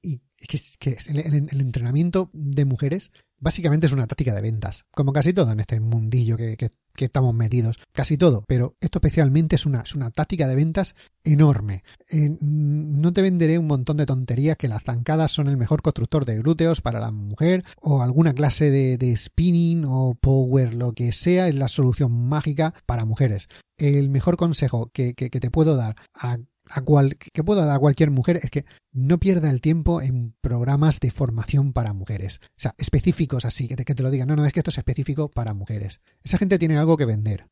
Y 0.00 0.22
es 0.38 0.76
que, 0.78 0.96
el, 1.08 1.60
entrenamiento 1.60 2.30
de 2.32 2.64
mujeres 2.64 3.10
básicamente 3.38 3.86
es 3.86 3.92
una 3.92 4.06
táctica 4.06 4.34
de 4.34 4.40
ventas, 4.40 4.86
como 4.92 5.12
casi 5.12 5.32
todo 5.32 5.52
en 5.52 5.60
este 5.60 5.80
mundillo 5.80 6.36
que, 6.36 6.70
estamos 7.06 7.34
metidos, 7.34 7.78
casi 7.92 8.16
todo, 8.16 8.44
pero 8.46 8.76
esto 8.80 8.98
especialmente 8.98 9.56
es 9.56 9.66
una, 9.66 9.84
una 9.94 10.10
táctica 10.10 10.46
de 10.48 10.54
ventas 10.54 10.94
enorme. 11.24 11.82
Eh, 12.10 12.36
no 12.40 13.12
te 13.12 13.22
venderé 13.22 13.58
un 13.58 13.66
montón 13.66 13.96
de 13.96 14.06
tonterías 14.06 14.56
que 14.56 14.68
las 14.68 14.82
zancadas 14.82 15.32
son 15.32 15.48
el 15.48 15.56
mejor 15.56 15.82
constructor 15.82 16.24
de 16.24 16.38
glúteos 16.38 16.80
para 16.80 17.00
la 17.00 17.10
mujer 17.10 17.64
o 17.80 18.02
alguna 18.02 18.32
clase 18.32 18.70
de, 18.70 19.16
spinning 19.16 19.84
o 19.86 20.14
power, 20.14 20.74
lo 20.74 20.92
que 20.92 21.12
sea, 21.12 21.48
es 21.48 21.54
la 21.54 21.68
solución 21.68 22.28
mágica 22.28 22.74
para 22.86 23.04
mujeres. 23.04 23.48
El 23.76 24.10
mejor 24.10 24.36
consejo 24.36 24.90
que, 24.92 25.14
que 25.14 25.30
te 25.30 25.50
puedo 25.50 25.76
dar 25.76 25.96
a 26.14 26.38
a 26.70 26.80
cual, 26.82 27.16
que 27.16 27.44
pueda 27.44 27.64
dar 27.64 27.76
a 27.76 27.80
cualquier 27.80 28.10
mujer 28.10 28.40
es 28.42 28.50
que 28.50 28.64
no 28.92 29.18
pierda 29.18 29.50
el 29.50 29.60
tiempo 29.60 30.00
en 30.02 30.34
programas 30.40 31.00
de 31.00 31.10
formación 31.10 31.72
para 31.72 31.92
mujeres. 31.92 32.40
O 32.42 32.60
sea, 32.60 32.74
específicos 32.78 33.44
así, 33.44 33.68
que 33.68 33.76
te, 33.76 33.84
que 33.84 33.94
te 33.94 34.02
lo 34.02 34.10
digan. 34.10 34.28
No, 34.28 34.36
no, 34.36 34.44
es 34.44 34.52
que 34.52 34.60
esto 34.60 34.70
es 34.70 34.78
específico 34.78 35.30
para 35.30 35.54
mujeres. 35.54 36.00
Esa 36.22 36.38
gente 36.38 36.58
tiene 36.58 36.76
algo 36.76 36.96
que 36.96 37.04
vender. 37.04 37.46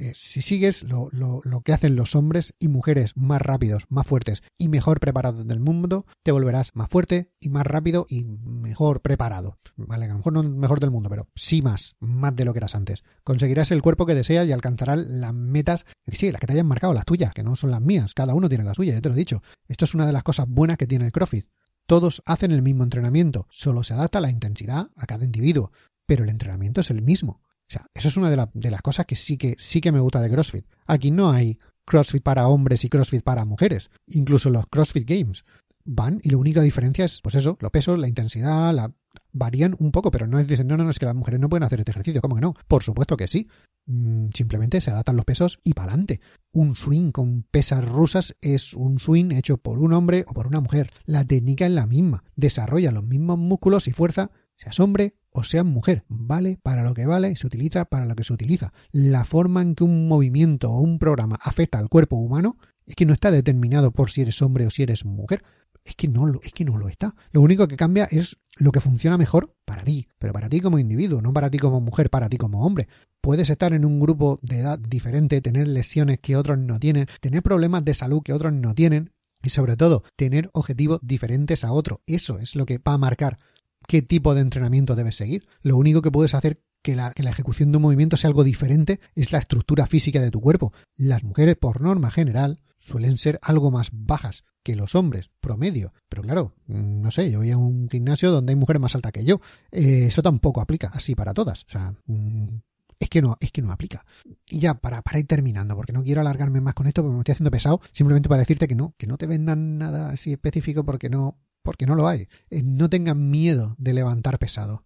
Eh, 0.00 0.12
si 0.14 0.42
sigues 0.42 0.84
lo, 0.84 1.08
lo, 1.10 1.40
lo, 1.42 1.60
que 1.62 1.72
hacen 1.72 1.96
los 1.96 2.14
hombres 2.14 2.54
y 2.60 2.68
mujeres 2.68 3.16
más 3.16 3.42
rápidos, 3.42 3.84
más 3.88 4.06
fuertes 4.06 4.44
y 4.56 4.68
mejor 4.68 5.00
preparados 5.00 5.44
del 5.44 5.58
mundo, 5.58 6.06
te 6.22 6.30
volverás 6.30 6.70
más 6.74 6.88
fuerte 6.88 7.32
y 7.40 7.48
más 7.48 7.66
rápido 7.66 8.06
y 8.08 8.24
mejor 8.24 9.00
preparado. 9.02 9.58
Vale, 9.76 10.04
a 10.04 10.08
lo 10.08 10.14
mejor 10.14 10.32
no 10.32 10.42
mejor 10.44 10.78
del 10.78 10.92
mundo, 10.92 11.10
pero 11.10 11.26
sí 11.34 11.62
más, 11.62 11.96
más 11.98 12.34
de 12.36 12.44
lo 12.44 12.52
que 12.52 12.58
eras 12.58 12.76
antes. 12.76 13.02
Conseguirás 13.24 13.72
el 13.72 13.82
cuerpo 13.82 14.06
que 14.06 14.14
deseas 14.14 14.46
y 14.46 14.52
alcanzarás 14.52 14.98
las 14.98 15.34
metas, 15.34 15.84
sí, 16.12 16.30
las 16.30 16.40
que 16.40 16.46
te 16.46 16.52
hayan 16.52 16.66
marcado, 16.66 16.94
las 16.94 17.04
tuyas, 17.04 17.32
que 17.34 17.42
no 17.42 17.56
son 17.56 17.72
las 17.72 17.80
mías. 17.80 18.14
Cada 18.14 18.34
uno 18.34 18.48
tiene 18.48 18.57
las 18.66 18.76
suyas, 18.76 18.94
ya 18.94 19.00
te 19.00 19.08
lo 19.08 19.14
he 19.14 19.18
dicho. 19.18 19.42
Esto 19.66 19.84
es 19.84 19.94
una 19.94 20.06
de 20.06 20.12
las 20.12 20.22
cosas 20.22 20.46
buenas 20.48 20.76
que 20.76 20.86
tiene 20.86 21.06
el 21.06 21.12
CrossFit. 21.12 21.46
Todos 21.86 22.22
hacen 22.26 22.52
el 22.52 22.62
mismo 22.62 22.84
entrenamiento, 22.84 23.46
solo 23.50 23.82
se 23.82 23.94
adapta 23.94 24.20
la 24.20 24.30
intensidad 24.30 24.90
a 24.96 25.06
cada 25.06 25.24
individuo, 25.24 25.72
pero 26.06 26.24
el 26.24 26.30
entrenamiento 26.30 26.80
es 26.80 26.90
el 26.90 27.02
mismo. 27.02 27.40
O 27.68 27.70
sea, 27.70 27.86
eso 27.94 28.08
es 28.08 28.16
una 28.16 28.30
de, 28.30 28.70
las 28.70 28.82
cosas 28.82 29.04
que 29.04 29.14
sí 29.14 29.36
que 29.36 29.54
sí 29.58 29.80
que 29.80 29.92
me 29.92 30.00
gusta 30.00 30.20
de 30.20 30.30
CrossFit. 30.30 30.66
Aquí 30.86 31.10
no 31.10 31.30
hay 31.30 31.58
CrossFit 31.84 32.22
para 32.22 32.48
hombres 32.48 32.84
y 32.84 32.88
CrossFit 32.88 33.22
para 33.22 33.44
mujeres. 33.44 33.90
Incluso 34.06 34.48
los 34.48 34.66
CrossFit 34.66 35.08
Games 35.08 35.44
van 35.84 36.20
y 36.22 36.30
la 36.30 36.38
única 36.38 36.60
diferencia 36.62 37.04
es, 37.04 37.20
pues 37.20 37.34
eso, 37.34 37.56
los 37.60 37.70
pesos, 37.70 37.98
la 37.98 38.08
intensidad, 38.08 38.74
la 38.74 38.92
varían 39.32 39.76
un 39.78 39.90
poco, 39.90 40.10
pero 40.10 40.26
no 40.26 40.38
es 40.38 40.46
dicen, 40.46 40.66
no, 40.66 40.76
no, 40.76 40.88
es 40.88 40.98
que 40.98 41.06
las 41.06 41.14
mujeres 41.14 41.40
no 41.40 41.48
pueden 41.48 41.64
hacer 41.64 41.80
este 41.80 41.90
ejercicio, 41.90 42.20
¿cómo 42.20 42.34
que 42.34 42.42
no? 42.42 42.54
Por 42.66 42.82
supuesto 42.82 43.16
que 43.16 43.28
sí. 43.28 43.48
Mm, 43.88 44.28
simplemente 44.34 44.82
se 44.82 44.90
adaptan 44.90 45.16
los 45.16 45.24
pesos 45.24 45.60
y 45.64 45.72
para 45.72 45.88
adelante. 45.88 46.20
Un 46.52 46.76
swing 46.76 47.10
con 47.10 47.42
pesas 47.42 47.82
rusas 47.88 48.36
es 48.42 48.74
un 48.74 48.98
swing 48.98 49.32
hecho 49.32 49.56
por 49.56 49.78
un 49.78 49.94
hombre 49.94 50.26
o 50.28 50.34
por 50.34 50.46
una 50.46 50.60
mujer. 50.60 50.92
La 51.06 51.24
técnica 51.24 51.64
es 51.64 51.72
la 51.72 51.86
misma. 51.86 52.22
Desarrolla 52.36 52.92
los 52.92 53.04
mismos 53.04 53.38
músculos 53.38 53.88
y 53.88 53.92
fuerza, 53.92 54.30
seas 54.56 54.78
hombre 54.78 55.16
o 55.30 55.42
seas 55.42 55.64
mujer. 55.64 56.04
Vale 56.08 56.58
para 56.62 56.84
lo 56.84 56.92
que 56.92 57.06
vale, 57.06 57.34
se 57.36 57.46
utiliza 57.46 57.86
para 57.86 58.04
lo 58.04 58.14
que 58.14 58.24
se 58.24 58.34
utiliza. 58.34 58.74
La 58.92 59.24
forma 59.24 59.62
en 59.62 59.74
que 59.74 59.84
un 59.84 60.06
movimiento 60.06 60.70
o 60.70 60.80
un 60.80 60.98
programa 60.98 61.38
afecta 61.42 61.78
al 61.78 61.88
cuerpo 61.88 62.16
humano 62.16 62.58
es 62.84 62.94
que 62.94 63.06
no 63.06 63.14
está 63.14 63.30
determinado 63.30 63.92
por 63.92 64.10
si 64.10 64.20
eres 64.20 64.42
hombre 64.42 64.66
o 64.66 64.70
si 64.70 64.82
eres 64.82 65.06
mujer. 65.06 65.42
Es 65.88 65.96
que 65.96 66.06
no 66.06 66.26
lo, 66.26 66.38
es 66.42 66.52
que 66.52 66.66
no 66.66 66.76
lo 66.76 66.88
está. 66.88 67.14
Lo 67.32 67.40
único 67.40 67.66
que 67.66 67.78
cambia 67.78 68.04
es 68.10 68.36
lo 68.58 68.72
que 68.72 68.80
funciona 68.80 69.16
mejor 69.16 69.56
para 69.64 69.84
ti, 69.84 70.06
pero 70.18 70.34
para 70.34 70.50
ti 70.50 70.60
como 70.60 70.78
individuo, 70.78 71.22
no 71.22 71.32
para 71.32 71.48
ti 71.48 71.58
como 71.58 71.80
mujer, 71.80 72.10
para 72.10 72.28
ti 72.28 72.36
como 72.36 72.66
hombre. 72.66 72.88
Puedes 73.22 73.48
estar 73.48 73.72
en 73.72 73.86
un 73.86 73.98
grupo 73.98 74.38
de 74.42 74.60
edad 74.60 74.78
diferente, 74.78 75.40
tener 75.40 75.66
lesiones 75.66 76.18
que 76.20 76.36
otros 76.36 76.58
no 76.58 76.78
tienen, 76.78 77.06
tener 77.20 77.42
problemas 77.42 77.86
de 77.86 77.94
salud 77.94 78.22
que 78.22 78.34
otros 78.34 78.52
no 78.52 78.74
tienen 78.74 79.12
y 79.42 79.48
sobre 79.48 79.76
todo 79.78 80.04
tener 80.14 80.50
objetivos 80.52 81.00
diferentes 81.02 81.64
a 81.64 81.72
otro. 81.72 82.02
Eso 82.06 82.38
es 82.38 82.54
lo 82.54 82.66
que 82.66 82.76
va 82.76 82.92
a 82.92 82.98
marcar 82.98 83.38
qué 83.86 84.02
tipo 84.02 84.34
de 84.34 84.42
entrenamiento 84.42 84.94
debes 84.94 85.16
seguir. 85.16 85.48
Lo 85.62 85.78
único 85.78 86.02
que 86.02 86.10
puedes 86.10 86.34
hacer 86.34 86.60
que 86.82 86.96
la, 86.96 87.14
ejecución 87.16 87.70
de 87.70 87.78
un 87.78 87.82
movimiento 87.82 88.18
sea 88.18 88.28
algo 88.28 88.44
diferente 88.44 89.00
es 89.14 89.32
la 89.32 89.38
estructura 89.38 89.86
física 89.86 90.20
de 90.20 90.30
tu 90.30 90.42
cuerpo. 90.42 90.74
Las 90.96 91.24
mujeres, 91.24 91.56
por 91.56 91.80
norma 91.80 92.10
general, 92.10 92.60
suelen 92.78 93.16
ser 93.16 93.38
algo 93.42 93.70
más 93.70 93.88
bajas 93.92 94.44
que 94.62 94.76
los 94.76 94.94
hombres, 94.94 95.30
promedio. 95.40 95.92
Pero 96.08 96.22
claro, 96.22 96.54
mm, 96.66 97.02
no 97.02 97.10
sé, 97.10 97.30
yo 97.30 97.38
voy 97.38 97.50
a 97.50 97.58
un 97.58 97.88
gimnasio 97.88 98.30
donde 98.30 98.52
hay 98.52 98.56
mujeres 98.56 98.80
más 98.80 98.94
altas 98.94 99.12
que 99.12 99.24
yo. 99.24 99.40
Eh, 99.70 100.06
eso 100.08 100.22
tampoco 100.22 100.60
aplica 100.60 100.90
así 100.92 101.14
para 101.14 101.34
todas. 101.34 101.64
O 101.64 101.68
sea, 101.68 101.94
mm, 102.06 102.58
es 102.98 103.08
que 103.08 103.22
no, 103.22 103.36
es 103.40 103.52
que 103.52 103.62
no 103.62 103.72
aplica. 103.72 104.04
Y 104.48 104.58
ya 104.60 104.74
para, 104.74 105.02
para 105.02 105.18
ir 105.18 105.26
terminando, 105.26 105.76
porque 105.76 105.92
no 105.92 106.02
quiero 106.02 106.20
alargarme 106.20 106.60
más 106.60 106.74
con 106.74 106.86
esto, 106.86 107.02
porque 107.02 107.14
me 107.14 107.20
estoy 107.20 107.32
haciendo 107.32 107.50
pesado, 107.50 107.80
simplemente 107.92 108.28
para 108.28 108.40
decirte 108.40 108.68
que 108.68 108.74
no, 108.74 108.94
que 108.98 109.06
no 109.06 109.16
te 109.16 109.26
vendan 109.26 109.78
nada 109.78 110.10
así 110.10 110.32
específico 110.32 110.84
porque 110.84 111.08
no, 111.08 111.38
porque 111.62 111.86
no 111.86 111.94
lo 111.94 112.08
hay. 112.08 112.28
Eh, 112.50 112.62
no 112.62 112.90
tengan 112.90 113.30
miedo 113.30 113.74
de 113.78 113.94
levantar 113.94 114.38
pesado. 114.38 114.84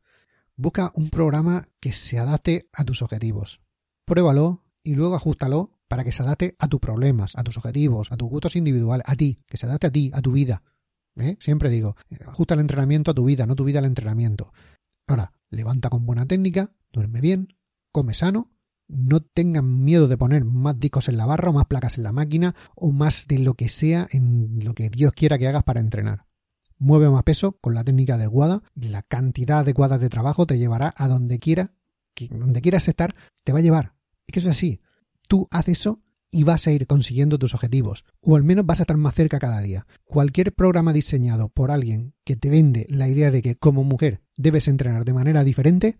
Busca 0.57 0.93
un 0.95 1.11
programa 1.11 1.67
que 1.81 1.93
se 1.93 2.19
adapte 2.19 2.69
a 2.73 2.85
tus 2.85 3.03
objetivos. 3.03 3.61
Pruébalo 4.05 4.63
y 4.83 4.95
luego 4.95 5.15
ajustalo 5.15 5.71
para 5.93 6.05
que 6.05 6.13
se 6.13 6.23
adapte 6.23 6.57
a 6.59 6.69
tus 6.69 6.81
problemas, 6.81 7.37
a 7.37 7.45
tus 7.45 7.59
objetivos, 7.59 8.13
a 8.13 8.17
tus 8.17 8.27
gustos 8.27 8.57
individuales, 8.57 9.05
a 9.07 9.15
ti, 9.15 9.37
que 9.47 9.59
se 9.59 9.67
adapte 9.67 9.89
a 9.89 9.91
ti, 9.91 10.11
a 10.15 10.23
tu 10.23 10.33
vida. 10.33 10.63
¿Eh? 11.17 11.37
Siempre 11.39 11.69
digo, 11.69 11.97
ajusta 12.27 12.55
el 12.55 12.61
entrenamiento 12.61 13.11
a 13.11 13.15
tu 13.15 13.27
vida, 13.27 13.45
no 13.45 13.55
tu 13.55 13.65
vida 13.65 13.81
al 13.81 13.85
entrenamiento. 13.85 14.55
Ahora, 15.07 15.35
levanta 15.51 15.91
con 15.91 16.07
buena 16.07 16.25
técnica, 16.25 16.73
duerme 16.95 17.21
bien, 17.21 17.49
come 17.93 18.15
sano, 18.15 18.51
no 18.89 19.21
tengan 19.21 19.85
miedo 19.85 20.09
de 20.09 20.17
poner 20.17 20.47
más 20.47 20.79
discos 20.79 21.11
en 21.11 21.19
la 21.19 21.27
barra 21.27 21.51
o 21.51 21.53
más 21.53 21.67
placas 21.67 21.99
en 21.99 22.05
la 22.05 22.13
máquina 22.13 22.55
o 22.75 22.91
más 22.91 23.27
de 23.27 23.41
lo 23.41 23.53
que 23.53 23.69
sea 23.69 24.09
en 24.13 24.65
lo 24.65 24.73
que 24.73 24.89
Dios 24.89 25.13
quiera 25.13 25.37
que 25.37 25.47
hagas 25.47 25.63
para 25.63 25.81
entrenar. 25.81 26.25
Mueve 26.79 27.11
más 27.11 27.25
peso 27.25 27.59
con 27.61 27.75
la 27.75 27.85
técnica 27.85 28.15
adecuada 28.15 28.63
y 28.75 28.89
la 28.89 29.03
cantidad 29.03 29.59
adecuada 29.59 29.99
de 29.99 30.09
trabajo 30.09 30.47
te 30.47 30.57
llevará 30.57 30.95
a 30.97 31.07
donde 31.07 31.39
quiera, 31.39 31.75
donde 32.31 32.63
quieras 32.63 32.89
estar, 32.89 33.15
te 33.45 33.53
va 33.53 33.59
a 33.59 33.63
llevar. 33.63 33.95
Es 34.27 34.33
que 34.33 34.41
es 34.41 34.47
así. 34.47 34.81
Tú 35.33 35.49
haces 35.51 35.79
eso 35.79 36.03
y 36.31 36.45
vas 36.45 36.67
a 36.67 36.73
ir 36.73 36.87
consiguiendo 36.87 37.39
tus 37.39 37.55
objetivos, 37.55 38.05
o 38.21 38.37
al 38.37 38.45
menos 38.45 38.67
vas 38.67 38.81
a 38.81 38.83
estar 38.83 38.99
más 38.99 39.15
cerca 39.15 39.39
cada 39.39 39.63
día. 39.63 39.87
Cualquier 40.05 40.53
programa 40.53 40.93
diseñado 40.93 41.49
por 41.49 41.71
alguien 41.71 42.13
que 42.23 42.37
te 42.37 42.51
vende 42.51 42.85
la 42.91 43.09
idea 43.09 43.31
de 43.31 43.41
que 43.41 43.57
como 43.57 43.83
mujer 43.83 44.21
debes 44.37 44.69
entrenar 44.69 45.07
de 45.07 45.15
manera 45.15 45.43
diferente, 45.43 45.97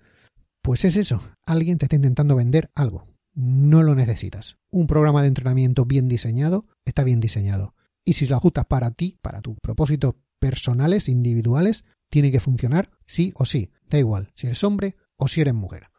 pues 0.61 0.85
es 0.85 0.97
eso, 0.97 1.23
alguien 1.47 1.79
te 1.79 1.87
está 1.87 1.97
intentando 1.97 2.37
vender 2.37 2.71
algo. 2.75 3.07
No 3.33 3.83
lo 3.83 3.95
necesitas. 3.95 4.59
Un 4.71 4.87
programa 4.87 5.23
de 5.23 5.29
entrenamiento 5.29 5.87
bien 5.87 6.09
diseñado 6.09 6.67
está 6.85 7.03
bien 7.03 7.21
diseñado. 7.21 7.75
Y 8.05 8.13
si 8.13 8.27
lo 8.27 8.37
ajustas 8.37 8.67
para 8.67 8.91
ti, 8.91 9.17
para 9.23 9.41
tus 9.41 9.55
propósitos 9.63 10.17
personales, 10.41 11.09
individuales, 11.09 11.87
tiene 12.11 12.31
que 12.31 12.41
funcionar 12.41 12.91
sí 13.07 13.33
o 13.37 13.47
sí. 13.47 13.71
Da 13.89 13.97
igual 13.97 14.31
si 14.35 14.49
eres 14.49 14.63
hombre 14.63 14.95
o 15.17 15.27
si 15.27 15.41
eres 15.41 15.55
mujer. 15.55 15.92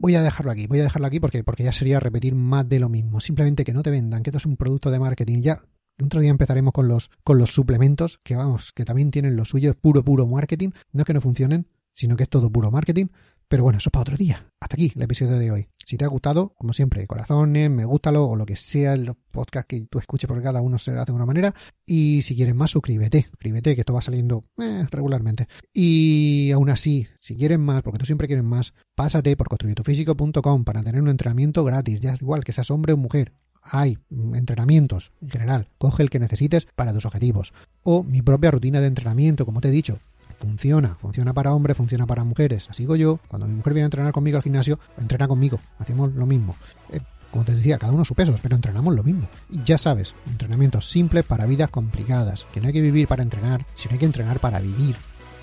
Voy 0.00 0.14
a 0.14 0.22
dejarlo 0.22 0.52
aquí, 0.52 0.66
voy 0.68 0.78
a 0.78 0.84
dejarlo 0.84 1.06
aquí 1.08 1.18
porque, 1.18 1.42
porque 1.42 1.64
ya 1.64 1.72
sería 1.72 1.98
repetir 1.98 2.34
más 2.34 2.68
de 2.68 2.78
lo 2.78 2.88
mismo. 2.88 3.20
Simplemente 3.20 3.64
que 3.64 3.72
no 3.72 3.82
te 3.82 3.90
vendan, 3.90 4.22
que 4.22 4.30
esto 4.30 4.38
es 4.38 4.46
un 4.46 4.56
producto 4.56 4.90
de 4.90 5.00
marketing. 5.00 5.40
Ya 5.40 5.60
otro 6.00 6.20
día 6.20 6.30
empezaremos 6.30 6.72
con 6.72 6.86
los, 6.86 7.10
con 7.24 7.38
los 7.38 7.52
suplementos, 7.52 8.20
que 8.22 8.36
vamos, 8.36 8.72
que 8.72 8.84
también 8.84 9.10
tienen 9.10 9.36
lo 9.36 9.44
suyo, 9.44 9.70
es 9.70 9.76
puro, 9.76 10.04
puro 10.04 10.26
marketing. 10.26 10.70
No 10.92 11.00
es 11.02 11.04
que 11.04 11.14
no 11.14 11.20
funcionen, 11.20 11.66
sino 11.94 12.16
que 12.16 12.22
es 12.22 12.28
todo 12.28 12.50
puro 12.50 12.70
marketing. 12.70 13.06
Pero 13.48 13.62
bueno, 13.62 13.78
eso 13.78 13.88
es 13.88 13.92
para 13.92 14.02
otro 14.02 14.16
día. 14.16 14.46
Hasta 14.60 14.76
aquí 14.76 14.92
el 14.94 15.02
episodio 15.02 15.38
de 15.38 15.50
hoy. 15.50 15.68
Si 15.86 15.96
te 15.96 16.04
ha 16.04 16.08
gustado, 16.08 16.52
como 16.58 16.74
siempre, 16.74 17.06
corazones, 17.06 17.70
me 17.70 17.86
gústalo 17.86 18.26
o 18.26 18.36
lo 18.36 18.44
que 18.44 18.56
sea, 18.56 18.92
el 18.92 19.14
podcast 19.30 19.66
que 19.66 19.86
tú 19.86 19.98
escuches, 19.98 20.28
porque 20.28 20.42
cada 20.42 20.60
uno 20.60 20.76
se 20.76 20.90
hace 20.90 21.12
de 21.12 21.16
una 21.16 21.24
manera. 21.24 21.54
Y 21.86 22.20
si 22.20 22.36
quieres 22.36 22.54
más, 22.54 22.72
suscríbete. 22.72 23.22
Suscríbete, 23.22 23.74
que 23.74 23.80
esto 23.80 23.94
va 23.94 24.02
saliendo 24.02 24.44
eh, 24.58 24.86
regularmente. 24.90 25.48
Y 25.72 26.50
aún 26.52 26.68
así, 26.68 27.06
si 27.20 27.36
quieres 27.36 27.58
más, 27.58 27.82
porque 27.82 27.98
tú 27.98 28.04
siempre 28.04 28.26
quieres 28.26 28.44
más, 28.44 28.74
pásate 28.94 29.34
por 29.34 29.48
construyetufísico.com 29.48 30.64
para 30.64 30.82
tener 30.82 31.00
un 31.00 31.08
entrenamiento 31.08 31.64
gratis. 31.64 32.00
Ya 32.00 32.12
es 32.12 32.20
igual 32.20 32.44
que 32.44 32.52
seas 32.52 32.70
hombre 32.70 32.92
o 32.92 32.98
mujer 32.98 33.32
hay 33.62 33.98
entrenamientos 34.34 35.12
en 35.20 35.30
general. 35.30 35.68
Coge 35.78 36.02
el 36.02 36.10
que 36.10 36.18
necesites 36.18 36.66
para 36.74 36.92
tus 36.92 37.06
objetivos. 37.06 37.52
O 37.82 38.02
mi 38.02 38.22
propia 38.22 38.50
rutina 38.50 38.80
de 38.80 38.86
entrenamiento, 38.86 39.44
como 39.44 39.60
te 39.60 39.68
he 39.68 39.72
dicho 39.72 39.98
funciona, 40.38 40.94
funciona 40.94 41.34
para 41.34 41.52
hombres, 41.52 41.76
funciona 41.76 42.06
para 42.06 42.24
mujeres. 42.24 42.68
Así 42.70 42.84
digo 42.84 42.96
yo, 42.96 43.18
cuando 43.28 43.46
mi 43.46 43.54
mujer 43.54 43.74
viene 43.74 43.84
a 43.84 43.86
entrenar 43.86 44.12
conmigo 44.12 44.36
al 44.36 44.42
gimnasio, 44.42 44.78
entrena 44.96 45.28
conmigo, 45.28 45.60
hacemos 45.78 46.12
lo 46.14 46.26
mismo. 46.26 46.56
Eh, 46.90 47.00
como 47.30 47.44
te 47.44 47.54
decía, 47.54 47.78
cada 47.78 47.92
uno 47.92 48.04
su 48.04 48.14
peso, 48.14 48.34
pero 48.40 48.56
entrenamos 48.56 48.94
lo 48.94 49.02
mismo. 49.02 49.28
Y 49.50 49.62
ya 49.62 49.76
sabes, 49.76 50.14
entrenamientos 50.26 50.88
simples 50.88 51.24
para 51.24 51.46
vidas 51.46 51.70
complicadas, 51.70 52.46
que 52.52 52.60
no 52.60 52.68
hay 52.68 52.72
que 52.72 52.80
vivir 52.80 53.06
para 53.06 53.22
entrenar, 53.22 53.66
sino 53.74 53.92
hay 53.92 53.98
que 53.98 54.06
entrenar 54.06 54.40
para 54.40 54.60
vivir, 54.60 54.96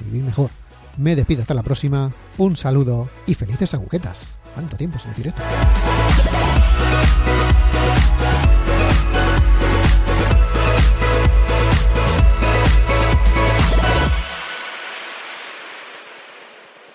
vivir 0.04 0.24
mejor. 0.24 0.50
Me 0.98 1.16
despido 1.16 1.42
hasta 1.42 1.54
la 1.54 1.64
próxima, 1.64 2.12
un 2.38 2.56
saludo 2.56 3.10
y 3.28 3.34
felices 3.36 3.74
agujetas. 3.74 4.26
¿Cuánto 4.54 4.78
tiempo 4.78 4.98
sin 4.98 5.12
decir 5.12 5.28
esto? 5.28 5.42